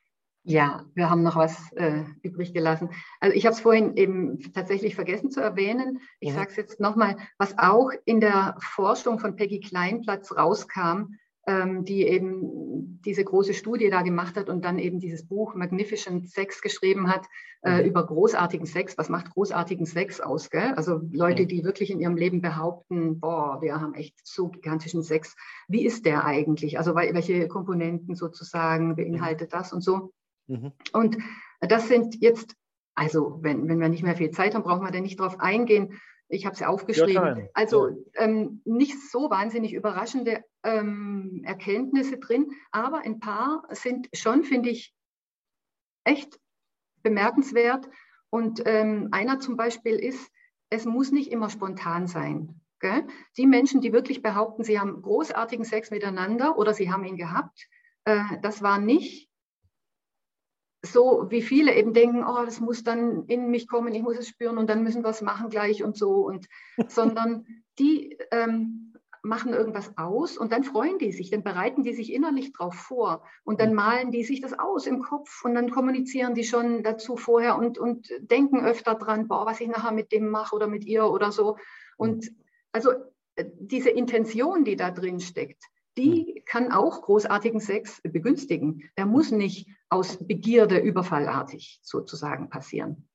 Ja, 0.43 0.85
wir 0.93 1.09
haben 1.09 1.23
noch 1.23 1.35
was 1.35 1.71
äh, 1.73 2.03
übrig 2.21 2.53
gelassen. 2.53 2.89
Also 3.19 3.35
ich 3.35 3.45
habe 3.45 3.53
es 3.53 3.59
vorhin 3.59 3.97
eben 3.97 4.39
tatsächlich 4.53 4.95
vergessen 4.95 5.29
zu 5.29 5.41
erwähnen. 5.41 5.99
Ich 6.19 6.31
mhm. 6.31 6.35
sage 6.35 6.51
es 6.51 6.55
jetzt 6.55 6.79
nochmal, 6.79 7.17
was 7.37 7.57
auch 7.57 7.89
in 8.05 8.21
der 8.21 8.55
Forschung 8.59 9.19
von 9.19 9.35
Peggy 9.35 9.59
Kleinplatz 9.59 10.31
rauskam, 10.31 11.15
die 11.83 12.05
eben 12.05 13.01
diese 13.05 13.23
große 13.23 13.53
Studie 13.53 13.89
da 13.89 14.01
gemacht 14.01 14.35
hat 14.35 14.49
und 14.49 14.65
dann 14.65 14.79
eben 14.79 14.99
dieses 14.99 15.25
Buch 15.25 15.55
Magnificent 15.55 16.29
Sex 16.29 16.61
geschrieben 16.61 17.09
hat 17.09 17.25
äh, 17.61 17.81
mhm. 17.81 17.89
über 17.89 18.05
großartigen 18.05 18.65
Sex. 18.65 18.97
Was 18.97 19.07
macht 19.07 19.29
großartigen 19.29 19.85
Sex 19.85 20.19
aus? 20.19 20.49
Gell? 20.49 20.73
Also 20.75 20.99
Leute, 21.11 21.43
mhm. 21.43 21.47
die 21.47 21.63
wirklich 21.63 21.89
in 21.89 22.01
ihrem 22.01 22.17
Leben 22.17 22.41
behaupten, 22.41 23.21
boah, 23.21 23.61
wir 23.61 23.79
haben 23.79 23.93
echt 23.93 24.15
so 24.27 24.49
gigantischen 24.49 25.03
Sex. 25.03 25.35
Wie 25.69 25.85
ist 25.85 26.05
der 26.05 26.25
eigentlich? 26.25 26.77
Also 26.77 26.95
welche 26.95 27.47
Komponenten 27.47 28.15
sozusagen 28.15 28.97
beinhaltet 28.97 29.53
das 29.53 29.71
und 29.71 29.81
so? 29.81 30.11
Mhm. 30.47 30.73
Und 30.91 31.17
das 31.61 31.87
sind 31.87 32.21
jetzt, 32.21 32.55
also 32.93 33.39
wenn, 33.41 33.69
wenn 33.69 33.79
wir 33.79 33.89
nicht 33.89 34.03
mehr 34.03 34.17
viel 34.17 34.31
Zeit 34.31 34.53
haben, 34.53 34.63
brauchen 34.63 34.83
wir 34.83 34.91
da 34.91 34.99
nicht 34.99 35.19
drauf 35.19 35.39
eingehen. 35.39 35.93
Ich 36.29 36.45
habe 36.45 36.55
es 36.55 36.61
aufgeschrieben. 36.61 37.37
Ja, 37.37 37.47
also 37.53 38.03
ähm, 38.15 38.61
nicht 38.65 38.95
so 39.11 39.29
wahnsinnig 39.29 39.73
überraschende 39.73 40.43
ähm, 40.63 41.41
Erkenntnisse 41.45 42.17
drin, 42.17 42.51
aber 42.71 42.99
ein 42.99 43.19
paar 43.19 43.63
sind 43.69 44.09
schon, 44.13 44.43
finde 44.43 44.69
ich, 44.69 44.93
echt 46.03 46.39
bemerkenswert. 47.01 47.89
Und 48.29 48.61
ähm, 48.65 49.09
einer 49.11 49.39
zum 49.39 49.55
Beispiel 49.55 49.95
ist, 49.95 50.31
es 50.69 50.85
muss 50.85 51.11
nicht 51.11 51.31
immer 51.31 51.49
spontan 51.49 52.07
sein. 52.07 52.59
Gell? 52.79 53.07
Die 53.37 53.47
Menschen, 53.47 53.81
die 53.81 53.93
wirklich 53.93 54.21
behaupten, 54.21 54.63
sie 54.63 54.79
haben 54.79 55.01
großartigen 55.01 55.65
Sex 55.65 55.91
miteinander 55.91 56.57
oder 56.57 56.73
sie 56.73 56.91
haben 56.91 57.05
ihn 57.05 57.17
gehabt, 57.17 57.67
äh, 58.03 58.21
das 58.41 58.61
war 58.61 58.79
nicht 58.79 59.26
so 60.81 61.25
wie 61.29 61.41
viele 61.41 61.75
eben 61.75 61.93
denken, 61.93 62.23
oh, 62.23 62.45
das 62.45 62.59
muss 62.59 62.83
dann 62.83 63.25
in 63.25 63.49
mich 63.49 63.67
kommen, 63.67 63.93
ich 63.93 64.03
muss 64.03 64.17
es 64.17 64.27
spüren 64.27 64.57
und 64.57 64.69
dann 64.69 64.83
müssen 64.83 65.03
wir 65.03 65.09
es 65.09 65.21
machen 65.21 65.49
gleich 65.49 65.83
und 65.83 65.97
so. 65.97 66.25
Und 66.25 66.47
sondern 66.87 67.45
die 67.79 68.17
ähm, 68.31 68.93
machen 69.23 69.53
irgendwas 69.53 69.97
aus 69.97 70.37
und 70.37 70.51
dann 70.51 70.63
freuen 70.63 70.97
die 70.99 71.11
sich, 71.11 71.29
dann 71.29 71.43
bereiten 71.43 71.83
die 71.83 71.93
sich 71.93 72.13
innerlich 72.13 72.53
drauf 72.53 72.73
vor 72.73 73.23
und 73.43 73.59
dann 73.59 73.73
malen 73.73 74.11
die 74.11 74.23
sich 74.23 74.41
das 74.41 74.57
aus 74.57 74.87
im 74.87 75.01
Kopf 75.01 75.43
und 75.43 75.53
dann 75.53 75.69
kommunizieren 75.69 76.33
die 76.33 76.43
schon 76.43 76.83
dazu 76.83 77.17
vorher 77.17 77.57
und, 77.57 77.77
und 77.77 78.09
denken 78.19 78.63
öfter 78.63 78.95
dran, 78.95 79.27
boah, 79.27 79.45
was 79.45 79.59
ich 79.59 79.67
nachher 79.67 79.91
mit 79.91 80.11
dem 80.11 80.29
mache 80.29 80.55
oder 80.55 80.67
mit 80.67 80.85
ihr 80.85 81.05
oder 81.05 81.31
so. 81.31 81.57
Und 81.97 82.31
also 82.71 82.91
äh, 83.35 83.45
diese 83.59 83.89
Intention, 83.89 84.63
die 84.63 84.75
da 84.75 84.91
drin 84.91 85.19
steckt, 85.19 85.63
die 85.97 86.35
hm. 86.35 86.43
kann 86.45 86.71
auch 86.71 87.01
großartigen 87.01 87.59
Sex 87.59 88.01
begünstigen. 88.03 88.89
Der 88.97 89.05
muss 89.05 89.31
nicht 89.31 89.67
aus 89.89 90.17
Begierde 90.25 90.79
überfallartig 90.79 91.79
sozusagen 91.81 92.49
passieren. 92.49 93.09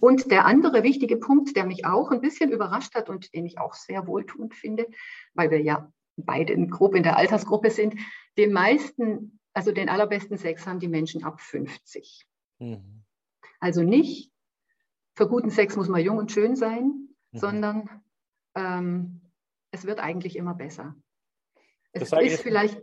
Und 0.00 0.30
der 0.30 0.46
andere 0.46 0.82
wichtige 0.82 1.16
Punkt, 1.16 1.56
der 1.56 1.64
mich 1.64 1.84
auch 1.84 2.10
ein 2.10 2.20
bisschen 2.20 2.50
überrascht 2.50 2.94
hat 2.94 3.08
und 3.08 3.32
den 3.34 3.46
ich 3.46 3.58
auch 3.58 3.74
sehr 3.74 4.06
wohltuend 4.06 4.54
finde, 4.54 4.86
weil 5.34 5.50
wir 5.50 5.60
ja 5.60 5.90
beide 6.16 6.52
in, 6.52 6.70
grob 6.70 6.94
in 6.94 7.02
der 7.02 7.16
Altersgruppe 7.16 7.70
sind, 7.70 7.94
den 8.36 8.52
meisten, 8.52 9.38
also 9.52 9.72
den 9.72 9.88
allerbesten 9.88 10.38
Sex 10.38 10.66
haben 10.66 10.80
die 10.80 10.88
Menschen 10.88 11.24
ab 11.24 11.40
50. 11.40 12.26
Mhm. 12.58 13.04
Also 13.60 13.82
nicht, 13.82 14.32
für 15.14 15.28
guten 15.28 15.50
Sex 15.50 15.76
muss 15.76 15.88
man 15.88 16.02
jung 16.02 16.18
und 16.18 16.32
schön 16.32 16.56
sein, 16.56 17.08
mhm. 17.32 17.38
sondern 17.38 18.02
ähm, 18.54 19.20
es 19.70 19.86
wird 19.86 20.00
eigentlich 20.00 20.36
immer 20.36 20.54
besser. 20.54 20.96
Es 22.02 22.10
das 22.10 22.22
ist 22.22 22.42
vielleicht. 22.42 22.82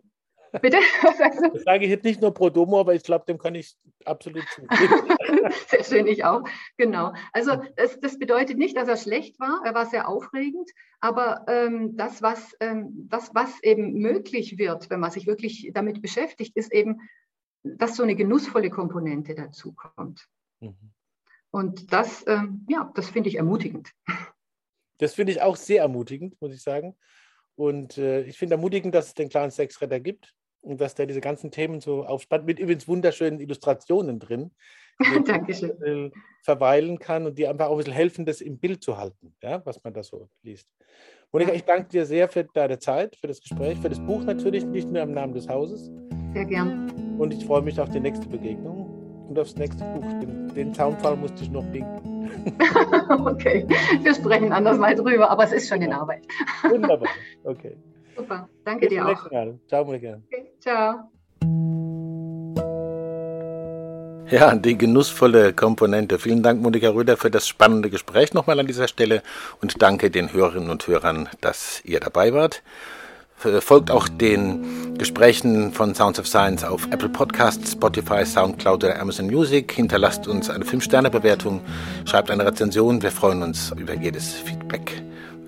Bitte? 0.62 0.78
Das 1.54 1.63
sage 1.63 1.86
ich 1.86 1.89
jetzt 1.89 2.04
nicht 2.04 2.21
nur 2.21 2.34
pro 2.34 2.49
Domo, 2.49 2.80
aber 2.80 2.93
ich 2.93 3.04
glaube, 3.04 3.26
dem 3.28 3.38
kann 3.38 3.56
ich 3.56 3.76
absolut 4.06 4.43
zustimmen. 4.49 5.52
sehr 5.67 5.84
schön, 5.84 6.08
ich 6.08 6.23
auch. 6.26 6.43
Genau. 6.78 7.13
Also 7.32 7.56
das, 7.76 7.99
das, 7.99 8.19
bedeutet 8.19 8.58
nicht, 8.58 8.78
dass 8.78 8.88
er 8.88 8.97
schlecht 8.97 9.39
war. 9.39 9.62
Er 9.65 9.73
war 9.73 9.88
sehr 9.88 10.08
aufregend, 10.08 10.69
aber 10.99 11.45
ähm, 11.47 11.95
das, 11.97 12.21
was, 12.21 12.56
ähm, 12.60 13.08
das, 13.10 13.34
was 13.34 13.62
eben 13.63 13.93
möglich 13.93 14.58
wird, 14.58 14.89
wenn 14.89 14.99
man 14.99 15.12
sich 15.12 15.26
wirklich 15.26 15.71
damit 15.73 16.02
beschäftigt, 16.02 16.56
ist 16.56 16.71
eben, 16.71 17.02
dass 17.63 17.95
so 17.95 18.04
eine 18.04 18.15
genussvolle 18.15 18.69
Komponente 18.69 19.34
dazu 19.36 19.73
kommt. 19.73 20.28
Mhm. 20.60 20.93
Und 21.49 21.93
das, 21.93 22.26
ähm, 22.28 22.65
ja, 22.69 22.91
das 22.95 23.10
finde 23.10 23.30
ich 23.30 23.38
ermutigend. 23.38 23.91
Das 24.97 25.13
finde 25.13 25.32
ich 25.32 25.41
auch 25.41 25.56
sehr 25.56 25.82
ermutigend, 25.82 26.39
muss 26.41 26.54
ich 26.54 26.62
sagen. 26.62 26.95
Und 27.55 27.97
äh, 27.97 28.23
ich 28.23 28.37
finde 28.37 28.55
ermutigend, 28.55 28.95
dass 28.95 29.07
es 29.07 29.13
den 29.13 29.29
kleinen 29.29 29.51
Sexretter 29.51 29.99
gibt 29.99 30.33
und 30.61 30.81
dass 30.81 30.95
der 30.95 31.05
diese 31.05 31.21
ganzen 31.21 31.51
Themen 31.51 31.81
so 31.81 32.05
aufspannt, 32.05 32.45
mit 32.45 32.59
übrigens 32.59 32.87
wunderschönen 32.87 33.39
Illustrationen 33.39 34.19
drin, 34.19 34.51
Dankeschön. 35.25 36.11
verweilen 36.43 36.99
kann 36.99 37.25
und 37.25 37.37
die 37.37 37.47
einfach 37.47 37.67
auch 37.67 37.73
ein 37.73 37.77
bisschen 37.77 37.93
helfen, 37.93 38.25
das 38.25 38.41
im 38.41 38.59
Bild 38.59 38.83
zu 38.83 38.97
halten, 38.97 39.35
ja, 39.41 39.65
was 39.65 39.83
man 39.83 39.93
da 39.93 40.03
so 40.03 40.29
liest. 40.43 40.67
Monika, 41.31 41.51
ich 41.51 41.63
danke 41.63 41.89
dir 41.89 42.05
sehr 42.05 42.29
für 42.29 42.43
deine 42.43 42.77
Zeit, 42.77 43.15
für 43.15 43.27
das 43.27 43.41
Gespräch, 43.41 43.79
für 43.79 43.89
das 43.89 43.99
Buch 43.99 44.23
natürlich, 44.23 44.65
nicht 44.65 44.89
nur 44.89 45.01
im 45.01 45.13
Namen 45.13 45.33
des 45.33 45.49
Hauses. 45.49 45.91
Sehr 46.33 46.45
gern. 46.45 46.91
Und 47.17 47.33
ich 47.33 47.45
freue 47.45 47.63
mich 47.63 47.79
auf 47.79 47.89
die 47.89 47.99
nächste 47.99 48.27
Begegnung 48.27 49.27
und 49.29 49.39
aufs 49.39 49.56
nächste 49.56 49.83
Buch. 49.83 50.06
Den, 50.19 50.54
den 50.54 50.73
Zaunfall 50.73 51.17
musste 51.17 51.43
ich 51.43 51.49
noch 51.49 51.65
biegen. 51.71 52.12
okay, 53.25 53.65
wir 54.02 54.13
sprechen 54.13 54.52
anders 54.52 54.77
mal 54.77 54.96
drüber, 54.96 55.29
aber 55.29 55.44
es 55.44 55.52
ist 55.54 55.69
schon 55.69 55.81
in 55.81 55.94
Arbeit. 55.94 56.23
Wunderbar, 56.63 57.10
okay. 57.44 57.75
Super, 58.15 58.48
danke 58.63 58.88
Bis 58.88 58.90
dir 58.90 59.08
auch. 59.08 59.31
Mal. 59.31 59.60
Ciao, 59.67 59.86
Monika. 59.86 60.19
Okay, 60.27 60.52
ciao. 60.60 61.10
Ja, 64.29 64.56
die 64.56 64.77
genussvolle 64.77 65.54
Komponente. 65.54 66.17
Vielen 66.17 66.42
Dank, 66.42 66.62
Monika 66.62 66.90
Röder, 66.90 67.17
für 67.17 67.29
das 67.29 67.48
spannende 67.48 67.90
Gespräch 67.90 68.34
nochmal 68.34 68.60
an 68.60 68.67
dieser 68.67 68.88
Stelle 68.88 69.21
und 69.62 69.81
danke 69.81 70.10
den 70.10 70.34
Hörerinnen 70.34 70.69
und 70.69 70.88
Hörern, 70.88 71.29
dass 71.42 71.81
ihr 71.86 72.00
dabei 72.00 72.34
wart. 72.34 72.63
Folgt 73.44 73.91
auch 73.91 74.08
den 74.08 74.98
Gesprächen 74.98 75.73
von 75.73 75.94
Sounds 75.94 76.17
of 76.17 76.27
Science 76.27 76.63
auf 76.63 76.85
Apple 76.91 77.10
Podcasts, 77.10 77.73
Spotify, 77.73 78.25
Soundcloud 78.25 78.85
oder 78.85 79.02
Amazon 79.02 79.25
Music. 79.25 79.73
Hinterlasst 79.73 80.29
uns 80.29 80.50
eine 80.50 80.63
5-Sterne-Bewertung, 80.63 81.60
schreibt 82.06 82.31
eine 82.31 82.46
Rezension. 82.46 83.02
Wir 83.02 83.12
freuen 83.12 83.44
uns 83.44 83.73
über 83.77 83.96
jedes 83.96 84.31
Feedback 84.31 85.04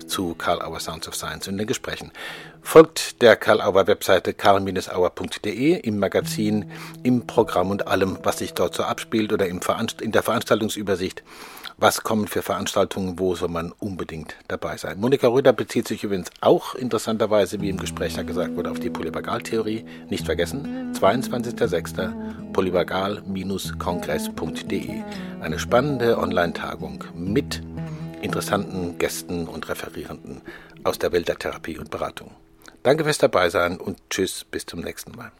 zu 0.06 0.34
Karl 0.34 0.60
Auer 0.60 0.78
Sounds 0.78 1.08
of 1.08 1.14
Science 1.14 1.48
und 1.48 1.56
den 1.56 1.66
Gesprächen. 1.66 2.12
Folgt 2.60 3.22
der 3.22 3.34
Karl 3.34 3.62
Auer 3.62 3.86
Webseite 3.86 4.34
karl-auer.de 4.34 5.80
im 5.80 5.98
Magazin, 5.98 6.70
im 7.02 7.26
Programm 7.26 7.70
und 7.70 7.88
allem, 7.88 8.18
was 8.22 8.38
sich 8.38 8.52
dort 8.52 8.74
so 8.74 8.82
abspielt 8.82 9.32
oder 9.32 9.46
in 9.46 9.60
der 10.12 10.22
Veranstaltungsübersicht 10.22 11.22
was 11.78 12.02
kommen 12.02 12.26
für 12.26 12.42
Veranstaltungen, 12.42 13.18
wo 13.18 13.34
soll 13.34 13.48
man 13.48 13.72
unbedingt 13.78 14.36
dabei 14.48 14.76
sein. 14.76 14.98
Monika 14.98 15.28
Röder 15.28 15.52
bezieht 15.52 15.86
sich 15.88 16.04
übrigens 16.04 16.30
auch 16.40 16.74
interessanterweise, 16.74 17.60
wie 17.60 17.68
im 17.68 17.76
Gespräch 17.76 18.16
ja 18.16 18.22
gesagt 18.22 18.56
wurde, 18.56 18.70
auf 18.70 18.80
die 18.80 18.88
Polyvagaltheorie. 18.90 19.84
Nicht 20.08 20.24
vergessen, 20.24 20.94
22.06. 20.94 22.52
polyvagal-kongress.de. 22.52 25.02
Eine 25.40 25.58
spannende 25.58 26.18
Online-Tagung 26.18 27.04
mit 27.14 27.62
interessanten 28.22 28.98
Gästen 28.98 29.46
und 29.46 29.68
Referierenden 29.68 30.40
aus 30.84 30.98
der 30.98 31.12
Welt 31.12 31.28
der 31.28 31.38
Therapie 31.38 31.78
und 31.78 31.90
Beratung. 31.90 32.30
Danke 32.82 33.04
fürs 33.04 33.18
Dabeisein 33.18 33.78
und 33.78 33.98
tschüss, 34.10 34.44
bis 34.44 34.64
zum 34.64 34.80
nächsten 34.80 35.12
Mal. 35.12 35.32